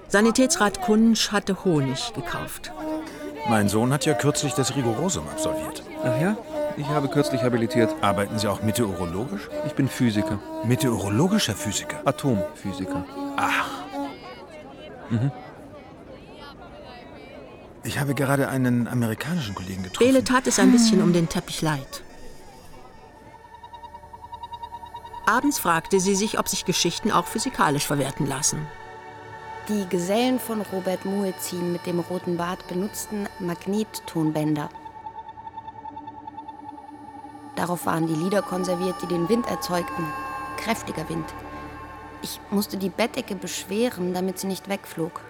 [0.08, 2.72] Sanitätsrat Kunsch hatte Honig gekauft.
[3.50, 5.84] Mein Sohn hat ja kürzlich das Rigorosum absolviert.
[6.04, 6.38] Ach ja?
[6.78, 7.96] Ich habe kürzlich habilitiert.
[8.02, 9.50] Arbeiten Sie auch meteorologisch?
[9.66, 10.40] Ich bin Physiker.
[10.64, 11.98] Meteorologischer Physiker?
[12.06, 13.06] Atomphysiker.
[13.38, 13.70] Ach.
[15.10, 15.32] Mhm.
[17.84, 20.08] Ich habe gerade einen amerikanischen Kollegen getroffen.
[20.08, 22.04] Bele tat es ein bisschen um den Teppich leid.
[25.26, 28.68] Abends fragte sie sich, ob sich Geschichten auch physikalisch verwerten lassen.
[29.70, 34.70] Die Gesellen von Robert Muezzin mit dem roten Bart benutzten Magnettonbänder.
[37.56, 40.06] Darauf waren die Lieder konserviert, die den Wind erzeugten.
[40.58, 41.34] Kräftiger Wind.
[42.22, 45.22] Ich musste die Bettdecke beschweren, damit sie nicht wegflog.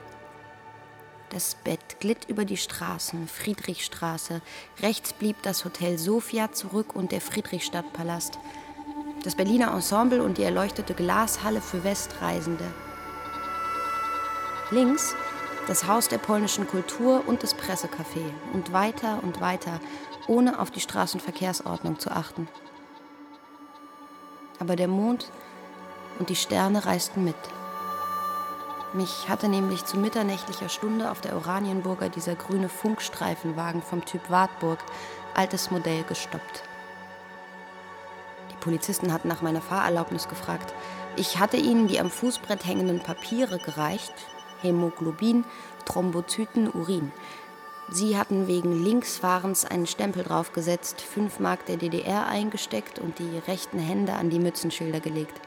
[1.29, 4.41] Das Bett glitt über die Straßen, Friedrichstraße.
[4.81, 8.39] Rechts blieb das Hotel Sofia zurück und der Friedrichstadtpalast.
[9.23, 12.65] Das Berliner Ensemble und die erleuchtete Glashalle für Westreisende.
[14.69, 15.15] Links
[15.67, 18.23] das Haus der polnischen Kultur und das Pressecafé.
[18.53, 19.79] Und weiter und weiter,
[20.27, 22.47] ohne auf die Straßenverkehrsordnung zu achten.
[24.59, 25.31] Aber der Mond
[26.19, 27.35] und die Sterne reisten mit.
[28.93, 34.79] Mich hatte nämlich zu mitternächtlicher Stunde auf der Oranienburger dieser grüne Funkstreifenwagen vom Typ Wartburg,
[35.33, 36.63] altes Modell, gestoppt.
[38.63, 40.73] Polizisten hatten nach meiner Fahrerlaubnis gefragt.
[41.17, 44.13] Ich hatte ihnen die am Fußbrett hängenden Papiere gereicht,
[44.61, 45.43] Hämoglobin,
[45.85, 47.11] Thrombozyten, Urin.
[47.91, 53.79] Sie hatten wegen Linksfahrens einen Stempel draufgesetzt, 5 Mark der DDR eingesteckt und die rechten
[53.79, 55.41] Hände an die Mützenschilder gelegt.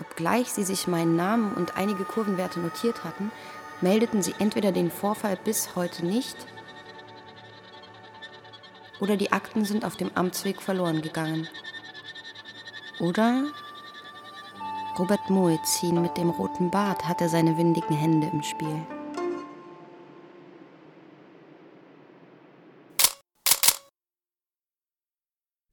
[0.00, 3.30] Obgleich sie sich meinen Namen und einige Kurvenwerte notiert hatten,
[3.82, 6.46] meldeten sie entweder den Vorfall bis heute nicht
[9.00, 11.48] oder die Akten sind auf dem Amtsweg verloren gegangen.
[13.00, 13.44] Oder
[14.98, 18.86] Robert Muezzin mit dem roten Bart hatte seine windigen Hände im Spiel.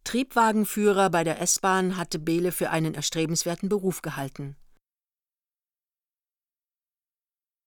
[0.04, 4.56] Triebwagenführer bei der S-Bahn hatte Behle für einen erstrebenswerten Beruf gehalten.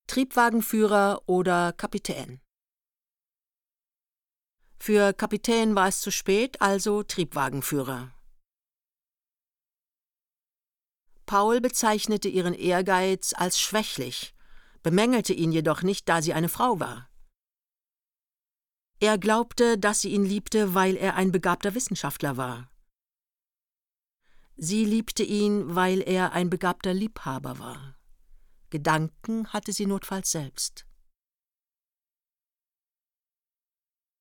[0.07, 2.41] Triebwagenführer oder Kapitän.
[4.79, 8.13] Für Kapitän war es zu spät, also Triebwagenführer.
[11.27, 14.35] Paul bezeichnete ihren Ehrgeiz als schwächlich,
[14.83, 17.11] bemängelte ihn jedoch nicht, da sie eine Frau war.
[19.01, 22.71] Er glaubte, dass sie ihn liebte, weil er ein begabter Wissenschaftler war.
[24.57, 27.97] Sie liebte ihn, weil er ein begabter Liebhaber war.
[28.71, 30.88] Gedanken hatte sie notfalls selbst.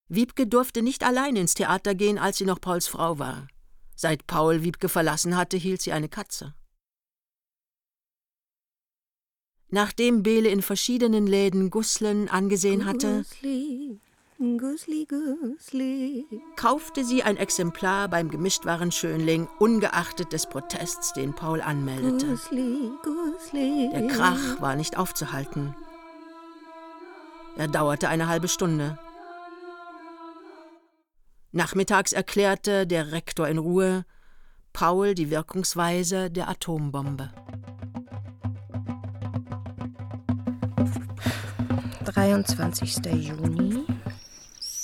[0.09, 3.47] Wiebke durfte nicht allein ins Theater gehen, als sie noch Pauls Frau war.
[3.95, 6.53] Seit Paul Wiebke verlassen hatte, hielt sie eine Katze.
[9.69, 13.99] Nachdem Bele in verschiedenen Läden Guslen angesehen hatte, Gusli,
[14.37, 16.25] Gusli, Gusli.
[16.55, 22.39] kaufte sie ein Exemplar beim Gemischtwaren Schönling, ungeachtet des Protests, den Paul anmeldete.
[23.91, 25.75] Der Krach war nicht aufzuhalten.
[27.57, 28.97] Er dauerte eine halbe Stunde.
[31.51, 34.05] Nachmittags erklärte der Rektor in Ruhe
[34.73, 37.31] Paul die Wirkungsweise der Atombombe.
[42.05, 42.97] 23.
[43.05, 43.85] Juni.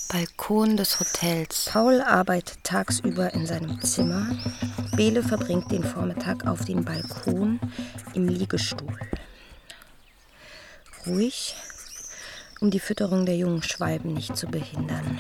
[0.09, 1.70] Balkon des Hotels.
[1.72, 4.28] Paul arbeitet tagsüber in seinem Zimmer.
[4.95, 7.59] Bele verbringt den Vormittag auf dem Balkon
[8.14, 8.97] im Liegestuhl.
[11.07, 11.55] ruhig,
[12.61, 15.20] um die Fütterung der jungen Schwalben nicht zu behindern.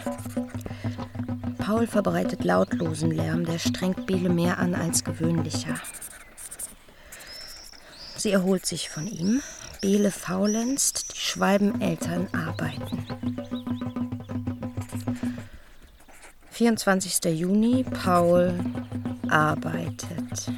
[1.65, 5.75] Paul verbreitet lautlosen Lärm, der strengt Bele mehr an als gewöhnlicher.
[8.17, 9.41] Sie erholt sich von ihm.
[9.79, 13.07] Bele faulenzt, die Schwalbeneltern arbeiten.
[16.51, 17.23] 24.
[17.33, 18.59] Juni, Paul
[19.29, 20.51] arbeitet.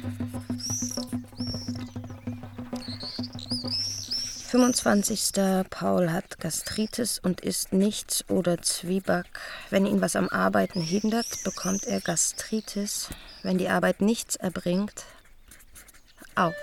[4.56, 5.32] 25.
[5.68, 9.26] Paul hat Gastritis und isst nichts oder Zwieback.
[9.68, 13.10] Wenn ihn was am Arbeiten hindert, bekommt er Gastritis.
[13.42, 15.04] Wenn die Arbeit nichts erbringt,
[16.36, 16.54] auch.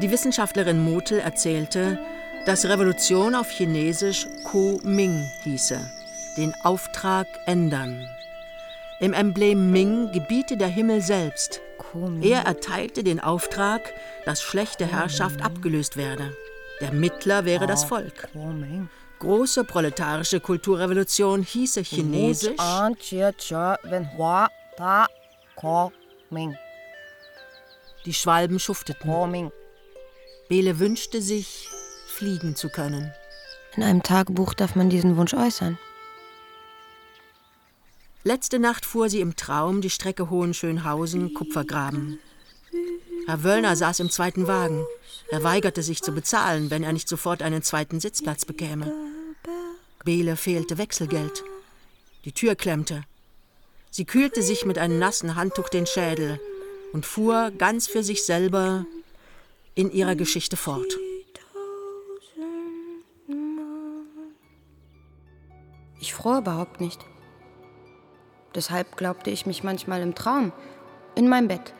[0.00, 1.98] Die Wissenschaftlerin Motel erzählte,
[2.46, 5.80] dass Revolution auf Chinesisch Ko Ming hieße,
[6.36, 8.08] den Auftrag ändern.
[9.00, 11.60] Im Emblem Ming gebiete der Himmel selbst.
[12.20, 13.92] Er erteilte den Auftrag,
[14.24, 16.36] dass schlechte Herrschaft abgelöst werde.
[16.80, 18.28] Der Mittler wäre das Volk.
[19.18, 22.56] Große proletarische Kulturrevolution hieße Chinesisch.
[28.06, 29.52] Die Schwalben schufteten.
[30.48, 31.68] Bele wünschte sich,
[32.06, 33.12] fliegen zu können.
[33.76, 35.78] In einem Tagebuch darf man diesen Wunsch äußern.
[38.22, 42.18] Letzte Nacht fuhr sie im Traum die Strecke Hohenschönhausen-Kupfergraben.
[43.26, 44.84] Herr Wöllner saß im zweiten Wagen.
[45.30, 48.92] Er weigerte sich zu bezahlen, wenn er nicht sofort einen zweiten Sitzplatz bekäme.
[50.04, 51.44] Bele fehlte Wechselgeld.
[52.26, 53.04] Die Tür klemmte.
[53.90, 56.38] Sie kühlte sich mit einem nassen Handtuch den Schädel
[56.92, 58.84] und fuhr ganz für sich selber
[59.74, 60.98] in ihrer Geschichte fort.
[66.00, 67.00] Ich froh überhaupt nicht.
[68.54, 70.52] Deshalb glaubte ich mich manchmal im Traum,
[71.14, 71.72] in meinem Bett.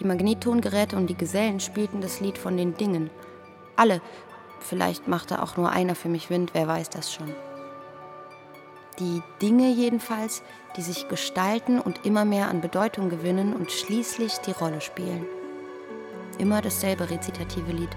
[0.00, 3.10] Die Magnettongeräte und die Gesellen spielten das Lied von den Dingen.
[3.76, 4.00] Alle.
[4.58, 7.34] Vielleicht machte auch nur einer für mich Wind, wer weiß das schon.
[8.98, 10.42] Die Dinge jedenfalls,
[10.76, 15.26] die sich gestalten und immer mehr an Bedeutung gewinnen und schließlich die Rolle spielen.
[16.38, 17.90] Immer dasselbe rezitative Lied.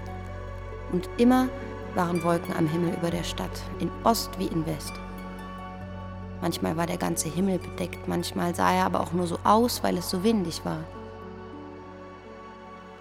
[0.92, 1.48] Und immer
[1.94, 4.92] waren Wolken am Himmel über der Stadt, in Ost wie in West.
[6.40, 9.96] Manchmal war der ganze Himmel bedeckt, manchmal sah er aber auch nur so aus, weil
[9.96, 10.84] es so windig war.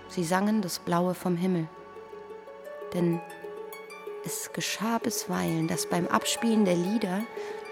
[0.08, 1.68] Sie sangen das Blaue vom Himmel.
[2.94, 3.20] Denn
[4.24, 7.22] es geschah bisweilen, dass beim Abspielen der Lieder,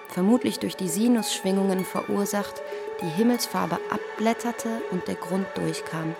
[0.10, 2.62] vermutlich durch die Sinusschwingungen verursacht,
[3.02, 6.16] die Himmelsfarbe abblätterte und der Grund durchkam.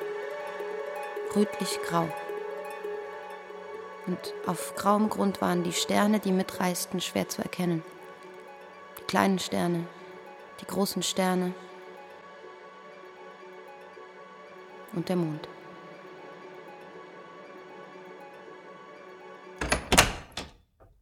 [1.36, 2.08] Rötlich grau.
[4.08, 7.84] Und auf grauem Grund waren die Sterne, die mitreisten, schwer zu erkennen.
[9.04, 9.86] Die kleinen Sterne,
[10.62, 11.54] die großen Sterne
[14.94, 15.48] und der Mond.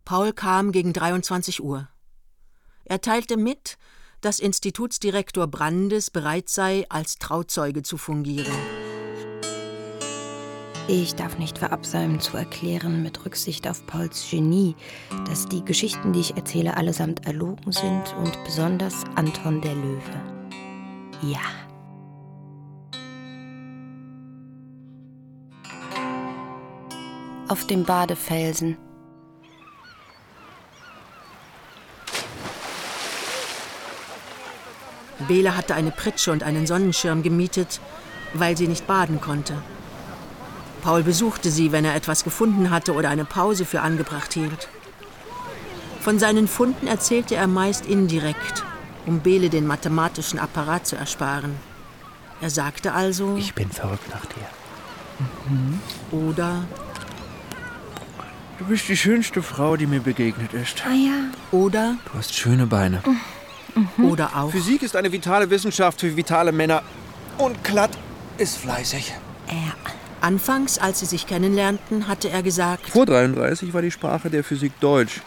[0.03, 1.87] Paul kam gegen 23 Uhr.
[2.83, 3.77] Er teilte mit,
[4.19, 8.80] dass Institutsdirektor Brandes bereit sei, als Trauzeuge zu fungieren.
[10.93, 14.75] Ich darf nicht verabsäumen zu erklären, mit Rücksicht auf Pauls Genie,
[15.25, 20.01] dass die Geschichten, die ich erzähle, allesamt erlogen sind und besonders Anton der Löwe.
[21.21, 21.39] Ja.
[27.47, 28.75] Auf dem Badefelsen.
[35.29, 37.79] Bele hatte eine Pritsche und einen Sonnenschirm gemietet,
[38.33, 39.53] weil sie nicht baden konnte.
[40.81, 44.67] Paul besuchte sie, wenn er etwas gefunden hatte oder eine Pause für angebracht hielt.
[46.01, 48.63] Von seinen Funden erzählte er meist indirekt,
[49.05, 51.55] um Bele den mathematischen Apparat zu ersparen.
[52.41, 54.47] Er sagte also: Ich bin verrückt nach dir.
[55.49, 55.79] Mhm.
[56.11, 56.63] Oder
[58.57, 60.83] Du bist die schönste Frau, die mir begegnet ist.
[60.85, 61.31] Ah ja.
[61.51, 63.01] Oder Du hast schöne Beine.
[63.75, 64.05] Mhm.
[64.05, 64.51] Oder auch.
[64.51, 66.83] Physik ist eine vitale Wissenschaft für vitale Männer.
[67.37, 67.91] Und Klatt
[68.37, 69.13] ist fleißig.
[69.47, 69.73] Ja.
[70.21, 74.79] Anfangs, als sie sich kennenlernten, hatte er gesagt: Vor 33 war die Sprache der Physik
[74.79, 75.21] Deutsch.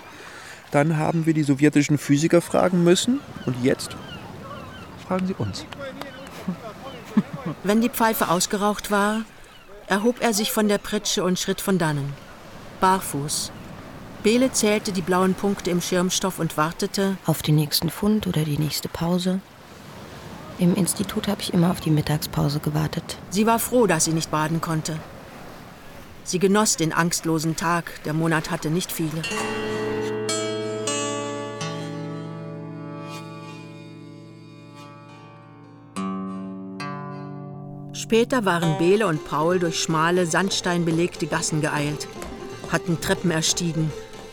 [0.71, 3.21] Dann haben wir die sowjetischen Physiker fragen müssen.
[3.47, 3.91] Und jetzt
[5.07, 5.67] fragen sie uns.
[7.63, 9.23] Wenn die Pfeife ausgeraucht war,
[9.87, 12.13] erhob er sich von der Pritsche und schritt von dannen.
[12.81, 13.53] Barfuß.
[14.23, 18.59] Bele zählte die blauen Punkte im Schirmstoff und wartete auf den nächsten Fund oder die
[18.59, 19.41] nächste Pause.
[20.65, 23.19] Im Institut habe ich immer auf die Mittagspause gewartet.
[23.29, 24.99] Sie war froh, dass sie nicht baden konnte.
[26.25, 29.21] Sie genoss den angstlosen Tag, der Monat hatte nicht viele.
[37.95, 42.07] später waren Bele und Paul durch schmale, sandsteinbelegte Gassen geeilt,
[42.71, 43.91] hatten Treppen erstiegen,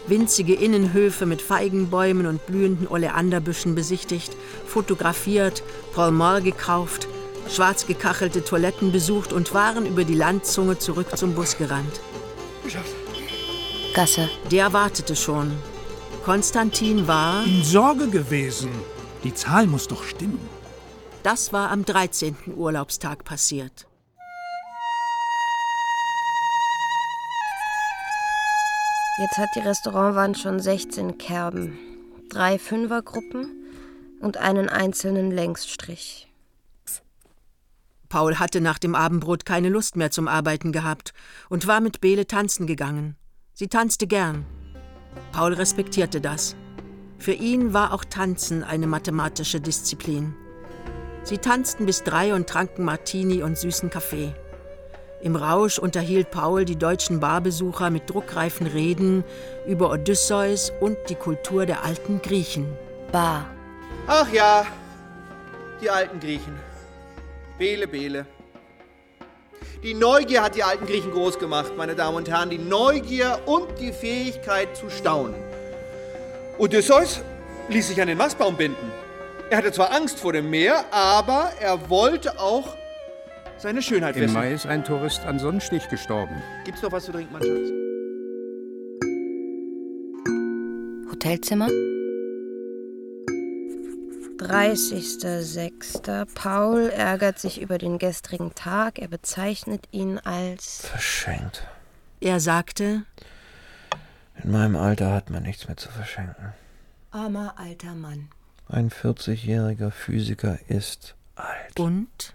[0.08, 4.36] winzige Innenhöfe mit Feigenbäumen und blühenden Oleanderbüschen besichtigt,
[4.66, 7.08] fotografiert, Paul Mall gekauft,
[7.50, 12.02] schwarz gekachelte Toiletten besucht und waren über die Landzunge zurück zum Bus gerannt.
[13.94, 14.30] Gasse.
[14.50, 15.52] Der wartete schon.
[16.24, 17.44] Konstantin war.
[17.46, 18.70] In Sorge gewesen.
[19.24, 20.40] Die Zahl muss doch stimmen.
[21.24, 22.36] Das war am 13.
[22.56, 23.86] Urlaubstag passiert.
[29.22, 31.78] Jetzt hat die Restaurantwand schon 16 Kerben,
[32.28, 33.52] drei Fünfergruppen
[34.20, 36.28] und einen einzelnen Längsstrich.
[38.10, 41.14] Paul hatte nach dem Abendbrot keine Lust mehr zum Arbeiten gehabt
[41.50, 43.16] und war mit Bele tanzen gegangen.
[43.54, 44.44] Sie tanzte gern.
[45.34, 46.56] Paul respektierte das.
[47.20, 50.34] Für ihn war auch Tanzen eine mathematische Disziplin.
[51.22, 54.34] Sie tanzten bis drei und tranken Martini und süßen Kaffee.
[55.24, 59.24] Im Rausch unterhielt Paul die deutschen Barbesucher mit druckreifen Reden
[59.68, 62.66] über Odysseus und die Kultur der alten Griechen.
[63.12, 63.46] Bar.
[64.08, 64.66] Ach ja,
[65.80, 66.60] die alten Griechen.
[67.60, 68.26] Bele, Bele.
[69.84, 72.50] Die Neugier hat die alten Griechen groß gemacht, meine Damen und Herren.
[72.50, 75.36] Die Neugier und die Fähigkeit zu staunen.
[76.58, 77.22] Odysseus
[77.70, 78.92] ließ sich an den Mastbaum binden.
[79.52, 82.76] Er hatte zwar Angst vor dem Meer, aber er wollte auch
[83.62, 84.34] seine Schönheit Im wissen.
[84.34, 86.42] Mai ist ein Tourist an Sonnenstich gestorben.
[86.66, 87.70] Gibt's noch was zu trinken, mein Schatz?
[91.12, 91.68] Hotelzimmer?
[94.38, 96.26] 30.06.
[96.34, 98.98] Paul ärgert sich über den gestrigen Tag.
[98.98, 101.68] Er bezeichnet ihn als Verschenkt.
[102.20, 103.04] Er sagte,
[104.44, 106.54] In meinem Alter hat man nichts mehr zu verschenken.
[107.12, 108.30] armer alter Mann.
[108.68, 111.80] Ein 40-jähriger Physiker ist alt.
[111.80, 112.34] Und?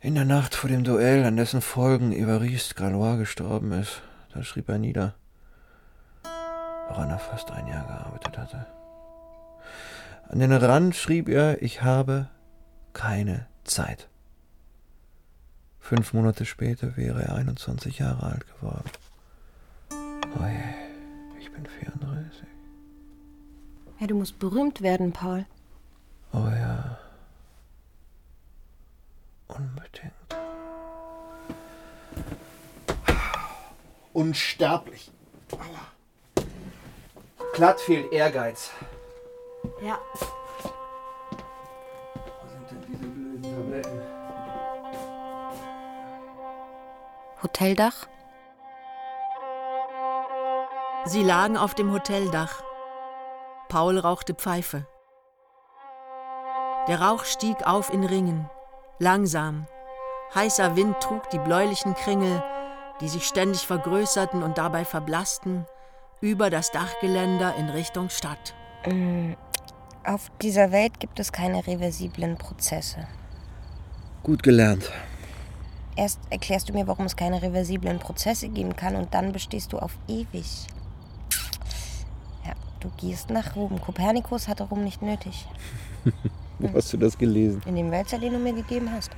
[0.00, 4.00] In der Nacht vor dem Duell, an dessen Folgen Evariste Galois gestorben ist,
[4.32, 5.16] da schrieb er nieder,
[6.88, 8.66] woran er fast ein Jahr gearbeitet hatte.
[10.28, 12.28] An den Rand schrieb er, ich habe
[12.92, 14.08] keine Zeit.
[15.80, 18.90] Fünf Monate später wäre er 21 Jahre alt geworden.
[19.90, 22.44] Oh je, ich bin 34.
[23.98, 25.44] Ja, du musst berühmt werden, Paul.
[26.32, 26.98] Oh ja.
[29.48, 30.12] Unbedingt.
[34.12, 35.10] Unsterblich.
[37.54, 38.70] Glatt fehlt Ehrgeiz.
[39.82, 39.98] Ja.
[42.40, 44.02] Wo sind denn diese blöden Tabletten?
[47.42, 48.06] Hoteldach?
[51.04, 52.62] Sie lagen auf dem Hoteldach.
[53.68, 54.86] Paul rauchte Pfeife.
[56.86, 58.48] Der Rauch stieg auf in Ringen,
[58.98, 59.66] langsam.
[60.34, 62.42] Heißer Wind trug die bläulichen Kringel,
[63.00, 65.64] die sich ständig vergrößerten und dabei verblassten,
[66.20, 68.54] über das Dachgeländer in Richtung Stadt.
[68.86, 69.32] Mm,
[70.04, 73.06] Auf dieser Welt gibt es keine reversiblen Prozesse.
[74.22, 74.90] Gut gelernt.
[75.96, 79.78] Erst erklärst du mir, warum es keine reversiblen Prozesse geben kann und dann bestehst du
[79.78, 80.66] auf ewig.
[82.44, 83.80] Ja, du gehst nach Rom.
[83.80, 85.46] Kopernikus hatte Rom nicht nötig.
[86.72, 87.62] Wo hast du das gelesen?
[87.66, 89.10] In dem Wälzer, den du mir gegeben hast.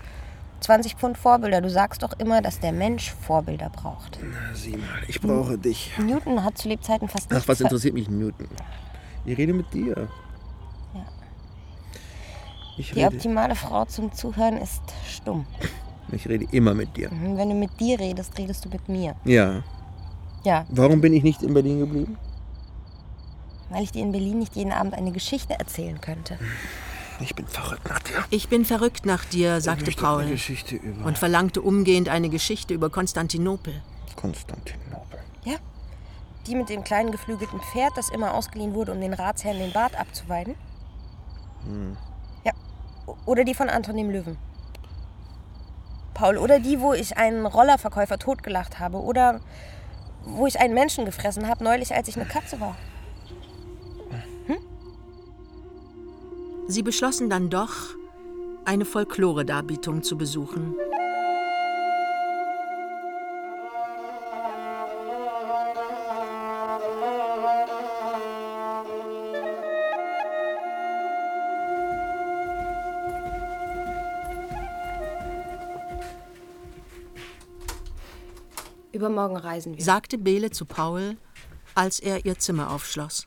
[0.61, 1.61] 20 Pfund Vorbilder.
[1.62, 4.18] Du sagst doch immer, dass der Mensch Vorbilder braucht.
[4.22, 5.91] Na, sieh mal, ich brauche dich.
[5.99, 8.47] Newton hat zu Lebzeiten fast nicht Ach, was interessiert mich Newton?
[9.24, 10.09] Ich rede mit dir.
[10.95, 11.05] Ja.
[12.76, 15.47] Ich Die rede, optimale Frau zum Zuhören ist stumm.
[16.12, 17.11] ich rede immer mit dir.
[17.11, 19.14] Mhm, Wenn du mit dir redest, redest du mit mir.
[19.24, 19.62] Ja.
[20.45, 22.16] Ja, Warum bin ich nicht in Berlin geblieben?
[23.72, 26.36] weil ich dir in Berlin nicht jeden Abend eine Geschichte erzählen könnte.
[27.20, 28.24] Ich bin verrückt nach dir.
[28.30, 32.74] Ich bin verrückt nach dir, sagte Paul eine Geschichte über und verlangte umgehend eine Geschichte
[32.74, 33.82] über Konstantinopel.
[34.16, 35.18] Konstantinopel.
[35.44, 35.56] Ja.
[36.46, 39.98] Die mit dem kleinen geflügelten Pferd, das immer ausgeliehen wurde, um den Ratsherrn den Bart
[39.98, 40.54] abzuweiden.
[41.64, 41.96] Hm.
[42.44, 42.52] Ja.
[43.26, 44.38] Oder die von Anton dem Löwen.
[46.14, 48.98] Paul, oder die, wo ich einen Rollerverkäufer totgelacht habe.
[48.98, 49.40] Oder
[50.24, 52.76] wo ich einen Menschen gefressen habe, neulich, als ich eine Katze war.
[56.70, 57.96] Sie beschlossen dann doch,
[58.64, 60.76] eine Folklore-Darbietung zu besuchen.
[78.92, 79.82] Übermorgen reisen wir.
[79.82, 81.16] sagte Bele zu Paul,
[81.74, 83.26] als er ihr Zimmer aufschloss.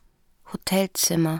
[0.53, 1.39] Hotelzimmer.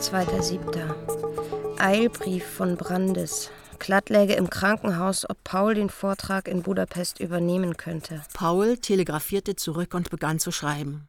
[0.00, 1.80] 2.7.
[1.80, 3.50] Eilbrief von Brandes.
[3.80, 8.22] Klatt läge im Krankenhaus, ob Paul den Vortrag in Budapest übernehmen könnte.
[8.32, 11.08] Paul telegrafierte zurück und begann zu schreiben.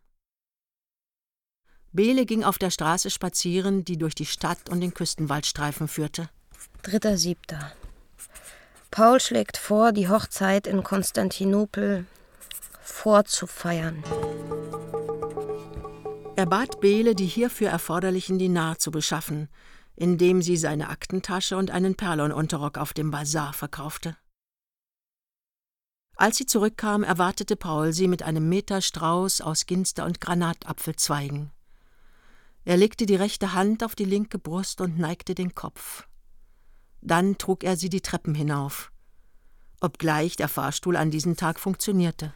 [1.92, 6.30] Bele ging auf der Straße spazieren, die durch die Stadt und den Küstenwaldstreifen führte.
[6.84, 7.38] 3.7.
[8.90, 12.06] Paul schlägt vor, die Hochzeit in Konstantinopel
[12.82, 14.04] vorzufeiern.
[16.40, 19.50] Er bat Bele, die hierfür erforderlichen Dinar zu beschaffen,
[19.98, 24.16] indem sie seine Aktentasche und einen Perlonunterrock auf dem Bazar verkaufte.
[26.16, 31.52] Als sie zurückkam, erwartete Paul sie mit einem Meterstrauß aus Ginster und Granatapfelzweigen.
[32.64, 36.08] Er legte die rechte Hand auf die linke Brust und neigte den Kopf.
[37.02, 38.94] Dann trug er sie die Treppen hinauf,
[39.82, 42.34] obgleich der Fahrstuhl an diesem Tag funktionierte.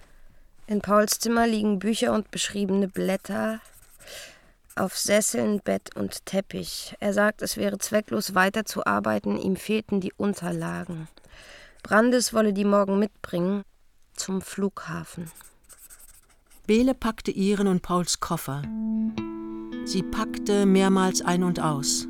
[0.68, 3.62] In Pauls Zimmer liegen Bücher und beschriebene Blätter,
[4.76, 6.96] auf Sesseln, Bett und Teppich.
[7.00, 11.08] Er sagt, es wäre zwecklos weiterzuarbeiten, ihm fehlten die Unterlagen.
[11.84, 13.64] Brandes wolle die morgen mitbringen
[14.16, 15.30] zum Flughafen.
[16.66, 18.62] Bele packte ihren und Pauls Koffer.
[19.86, 22.08] Sie packte mehrmals ein und aus.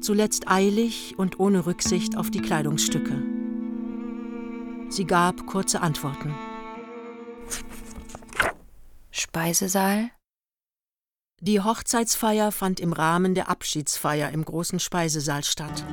[0.00, 3.22] Zuletzt eilig und ohne Rücksicht auf die Kleidungsstücke.
[4.88, 6.34] Sie gab kurze Antworten.
[9.10, 10.10] Speisesaal?
[11.44, 15.84] Die Hochzeitsfeier fand im Rahmen der Abschiedsfeier im großen Speisesaal statt.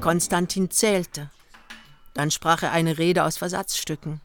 [0.00, 1.28] Konstantin zählte.
[2.14, 4.20] Dann sprach er eine Rede aus Versatzstücken,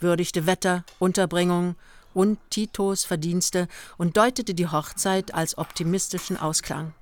[0.00, 1.76] würdigte Wetter, Unterbringung
[2.12, 6.92] und Titos Verdienste und deutete die Hochzeit als optimistischen Ausklang.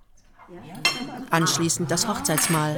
[1.31, 2.77] Anschließend das Hochzeitsmahl.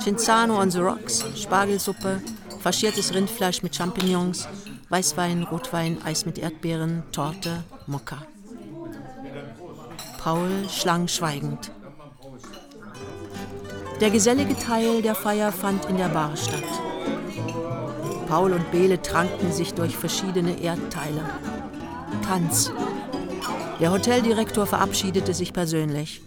[0.00, 2.22] Cinzano on the Rocks, Spargelsuppe,
[2.60, 4.48] faschiertes Rindfleisch mit Champignons,
[4.88, 8.26] Weißwein, Rotwein, Eis mit Erdbeeren, Torte, Mokka.
[10.18, 11.70] Paul schlang schweigend.
[14.00, 16.62] Der gesellige Teil der Feier fand in der Bar statt.
[18.28, 21.24] Paul und Bele tranken sich durch verschiedene Erdteile.
[22.26, 22.70] Tanz.
[23.80, 26.20] Der Hoteldirektor verabschiedete sich persönlich.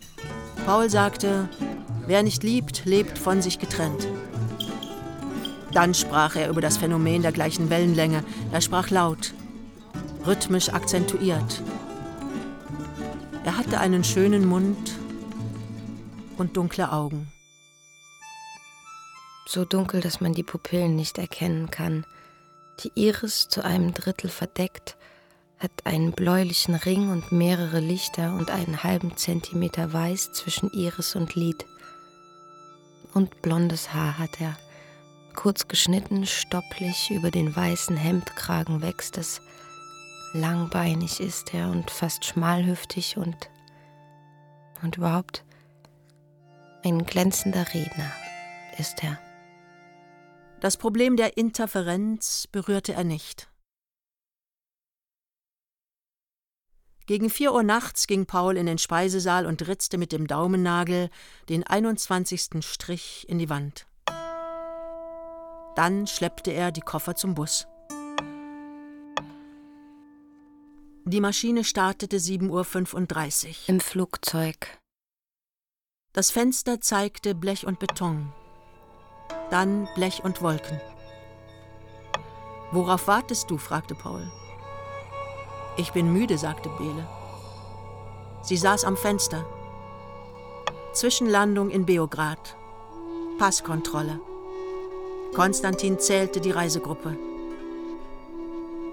[0.65, 1.47] Paul sagte,
[2.07, 4.07] wer nicht liebt, lebt von sich getrennt.
[5.73, 8.23] Dann sprach er über das Phänomen der gleichen Wellenlänge.
[8.51, 9.33] Er sprach laut,
[10.25, 11.61] rhythmisch akzentuiert.
[13.43, 14.93] Er hatte einen schönen Mund
[16.37, 17.31] und dunkle Augen.
[19.47, 22.05] So dunkel, dass man die Pupillen nicht erkennen kann.
[22.83, 24.95] Die Iris zu einem Drittel verdeckt,
[25.59, 31.35] hat einen bläulichen Ring und mehrere Lichter und einen halben Zentimeter Weiß zwischen Iris und
[31.35, 31.65] Lid.
[33.13, 34.57] Und blondes Haar hat er.
[35.35, 39.41] Kurz geschnitten, stopplich über den weißen Hemdkragen wächst es.
[40.33, 43.49] Langbeinig ist er und fast schmalhüftig und.
[44.81, 45.43] und überhaupt
[46.83, 48.11] ein glänzender Redner
[48.77, 49.19] ist er.
[50.61, 53.51] Das Problem der Interferenz berührte er nicht.
[57.07, 61.09] Gegen vier Uhr nachts ging Paul in den Speisesaal und ritzte mit dem Daumennagel
[61.49, 62.63] den 21.
[62.63, 63.85] Strich in die Wand.
[65.75, 67.67] Dann schleppte er die Koffer zum Bus.
[71.05, 73.55] Die Maschine startete 7.35 Uhr.
[73.67, 74.79] Im Flugzeug.
[76.13, 78.31] Das Fenster zeigte Blech und Beton.
[79.49, 80.79] Dann Blech und Wolken.
[82.71, 83.57] Worauf wartest du?
[83.57, 84.31] fragte Paul.
[85.77, 87.07] Ich bin müde, sagte Bele.
[88.43, 89.45] Sie saß am Fenster.
[90.93, 92.55] Zwischenlandung in Beograd.
[93.37, 94.19] Passkontrolle.
[95.33, 97.17] Konstantin zählte die Reisegruppe.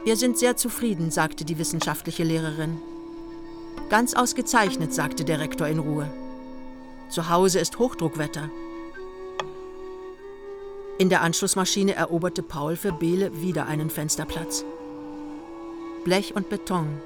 [0.05, 2.81] Wir sind sehr zufrieden, sagte die wissenschaftliche Lehrerin.
[3.91, 6.09] Ganz ausgezeichnet, sagte der Rektor in Ruhe.
[7.11, 8.51] Zu Hause ist Hochdruckwetter.
[10.99, 14.65] In der Anschlussmaschine eroberte Paul für Bele wieder einen Fensterplatz.
[16.05, 17.01] Blech und Beton.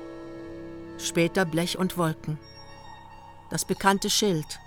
[0.98, 2.38] Später Blech und Wolken.
[3.50, 4.60] Das bekannte Schild.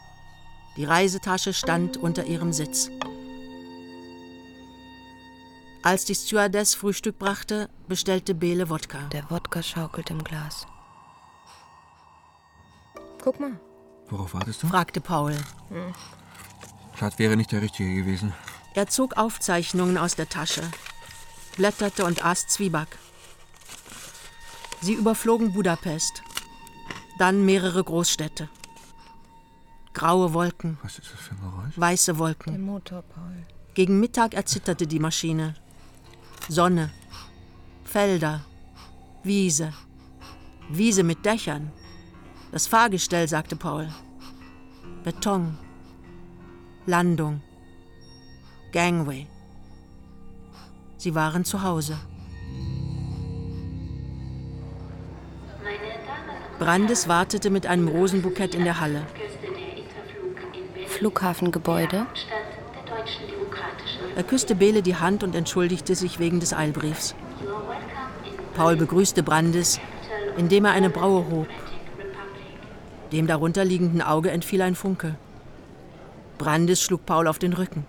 [0.77, 2.89] Die Reisetasche stand unter ihrem Sitz.
[5.85, 8.97] Als die Stewardess Frühstück brachte, bestellte Bele Wodka.
[9.11, 10.65] Der Wodka schaukelt im Glas.
[13.21, 13.59] Guck mal.
[14.07, 14.67] Worauf wartest du?
[14.67, 15.35] fragte Paul.
[15.69, 15.93] Hm.
[16.93, 18.33] Platt wäre nicht der Richtige gewesen.
[18.73, 20.63] Er zog Aufzeichnungen aus der Tasche,
[21.55, 22.97] blätterte und aß Zwieback.
[24.81, 26.23] Sie überflogen Budapest,
[27.19, 28.49] dann mehrere Großstädte.
[29.93, 30.79] Graue Wolken.
[30.81, 31.73] Was ist das für ein Geräusch?
[31.77, 32.53] Weiße Wolken.
[32.53, 33.45] Der Motor, Paul.
[33.75, 35.53] Gegen Mittag erzitterte die Maschine.
[36.47, 36.91] Sonne,
[37.83, 38.41] Felder,
[39.23, 39.73] Wiese.
[40.69, 41.71] Wiese mit Dächern.
[42.51, 43.89] Das Fahrgestell, sagte Paul.
[45.03, 45.57] Beton.
[46.85, 47.41] Landung.
[48.71, 49.25] Gangway.
[50.97, 51.97] Sie waren zu Hause.
[56.59, 59.05] Brandes wartete mit einem Rosenbukett in der Halle.
[60.87, 62.05] Flughafengebäude.
[64.15, 67.15] Er küsste Bele die Hand und entschuldigte sich wegen des Eilbriefs.
[68.55, 69.79] Paul begrüßte Brandes,
[70.37, 71.47] indem er eine Braue hob.
[73.11, 75.15] Dem darunter liegenden Auge entfiel ein Funke.
[76.37, 77.85] Brandes schlug Paul auf den Rücken.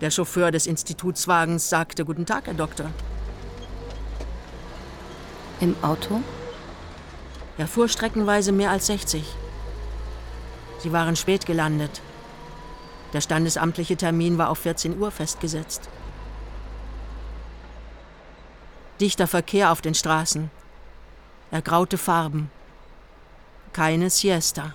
[0.00, 2.90] Der Chauffeur des Institutswagens sagte Guten Tag, Herr Doktor.
[5.60, 6.20] Im Auto?
[7.58, 9.24] Er fuhr streckenweise mehr als 60.
[10.78, 12.02] Sie waren spät gelandet.
[13.12, 15.88] Der standesamtliche Termin war auf 14 Uhr festgesetzt.
[19.00, 20.50] Dichter Verkehr auf den Straßen.
[21.50, 22.50] Ergraute Farben.
[23.72, 24.74] Keine Siesta.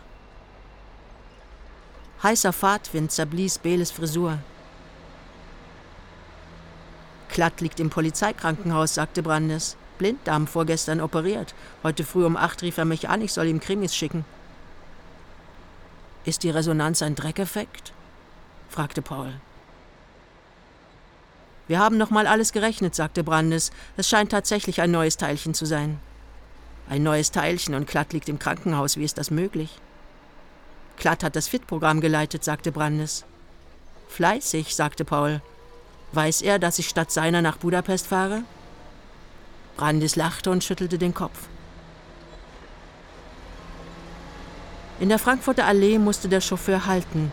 [2.21, 4.39] Heißer Fahrtwind zerblies Beles Frisur.
[7.29, 9.77] Klatt liegt im Polizeikrankenhaus, sagte Brandes.
[9.97, 11.55] Blinddarm vorgestern operiert.
[11.83, 14.25] Heute früh um acht rief er mich an, ich soll ihm Krimis schicken.
[16.25, 17.93] Ist die Resonanz ein Dreckeffekt?
[18.69, 19.33] Fragte Paul.
[21.67, 23.71] Wir haben noch mal alles gerechnet, sagte Brandes.
[23.97, 25.99] Es scheint tatsächlich ein neues Teilchen zu sein.
[26.89, 28.95] Ein neues Teilchen und Klatt liegt im Krankenhaus.
[28.95, 29.79] Wie ist das möglich?
[30.95, 33.25] Klatt hat das FIT-Programm geleitet, sagte Brandes.
[34.07, 35.41] Fleißig, sagte Paul.
[36.13, 38.43] Weiß er, dass ich statt seiner nach Budapest fahre?
[39.75, 41.47] Brandes lachte und schüttelte den Kopf.
[44.99, 47.31] In der Frankfurter Allee musste der Chauffeur halten,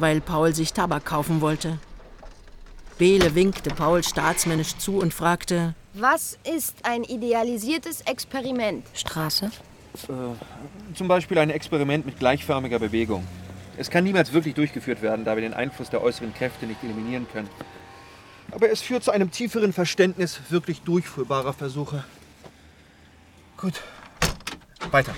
[0.00, 1.78] weil Paul sich Tabak kaufen wollte.
[2.98, 8.86] Bele winkte Paul staatsmännisch zu und fragte: Was ist ein idealisiertes Experiment?
[8.94, 9.50] Straße?
[10.08, 13.26] Äh, zum Beispiel ein Experiment mit gleichförmiger Bewegung.
[13.76, 17.26] Es kann niemals wirklich durchgeführt werden, da wir den Einfluss der äußeren Kräfte nicht eliminieren
[17.32, 17.48] können.
[18.52, 22.04] Aber es führt zu einem tieferen Verständnis wirklich durchführbarer Versuche.
[23.56, 23.80] Gut.
[24.90, 25.14] Weiter.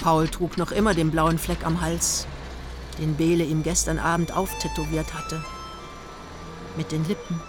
[0.00, 2.26] Paul trug noch immer den blauen Fleck am Hals,
[2.98, 5.42] den Bele ihm gestern Abend auftätowiert hatte.
[6.76, 7.40] Mit den Lippen.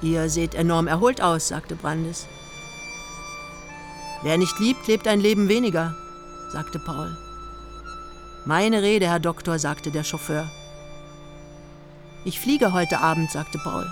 [0.00, 2.26] Ihr seht enorm erholt aus, sagte Brandes.
[4.22, 5.94] Wer nicht liebt, lebt ein Leben weniger,
[6.52, 7.16] sagte Paul.
[8.44, 10.50] Meine Rede, Herr Doktor, sagte der Chauffeur.
[12.24, 13.88] Ich fliege heute Abend, sagte Paul.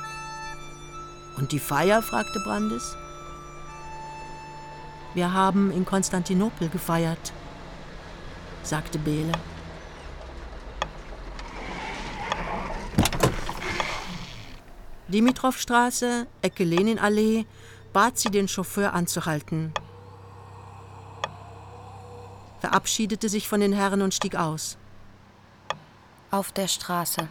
[1.36, 2.02] Und die Feier?
[2.02, 2.96] fragte Brandes.
[5.14, 7.32] Wir haben in Konstantinopel gefeiert,
[8.62, 9.32] sagte Bele.
[15.08, 17.46] Dimitrovstraße, Ecke Leninallee,
[17.92, 19.72] bat sie den Chauffeur anzuhalten.
[22.60, 24.76] Verabschiedete sich von den Herren und stieg aus.
[26.30, 27.28] Auf der Straße.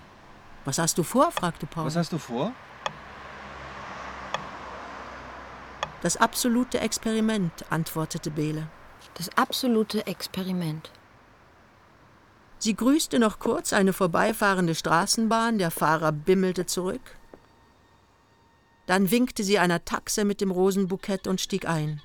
[0.66, 1.32] Was hast du vor?
[1.32, 1.86] fragte Paul.
[1.86, 2.52] Was hast du vor?
[6.02, 8.68] Das absolute Experiment, antwortete Bele.
[9.16, 10.92] Das absolute Experiment.
[12.62, 17.16] Sie grüßte noch kurz eine vorbeifahrende Straßenbahn, der Fahrer bimmelte zurück.
[18.86, 22.01] Dann winkte sie einer Taxe mit dem Rosenbukett und stieg ein.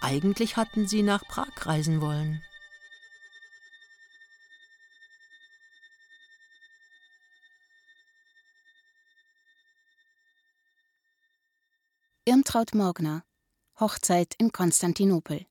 [0.00, 2.42] Eigentlich hatten sie nach Prag reisen wollen.
[12.26, 13.24] Irmtraut Morgner
[13.80, 15.46] Hochzeit in Konstantinopel.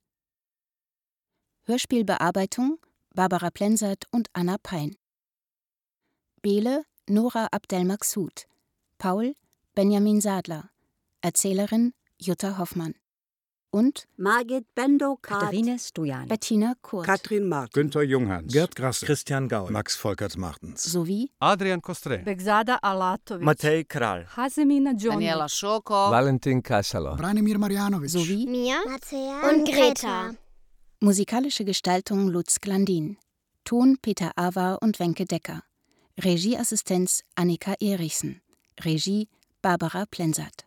[1.63, 2.79] Hörspielbearbeitung
[3.13, 4.95] Barbara Plensert und Anna Pein.
[6.41, 8.47] Bele Nora Abdelmaksud.
[8.97, 9.35] Paul
[9.75, 10.69] Benjamin Sadler.
[11.21, 12.95] Erzählerin Jutta Hoffmann
[13.73, 16.27] und Margit Bendo Katharine Stojan.
[16.27, 17.05] Bettina Kurt.
[17.05, 18.53] Katrin Mark Günther Junghans.
[18.53, 19.05] Gerd Grasse.
[19.05, 20.83] Christian Gaul Max Volkert Martens.
[20.83, 24.25] Sowie Adrian Kostre Begzada Alatovic Matej Kral.
[24.37, 28.77] Hasemina John Daniela Schoko Valentin Kasalo Branimir Marjanovic sowie Mia.
[28.85, 30.35] Mattea und Greta.
[30.99, 33.17] Musikalische Gestaltung Lutz Glandin.
[33.65, 35.63] Ton Peter Awa und Wenke Decker.
[36.23, 38.41] Regieassistenz Annika Erichsen
[38.85, 39.29] Regie
[39.63, 40.62] Barbara Plensert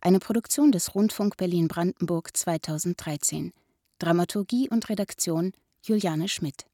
[0.00, 3.52] eine Produktion des Rundfunk Berlin-Brandenburg 2013.
[3.98, 6.66] Dramaturgie und Redaktion Juliane Schmidt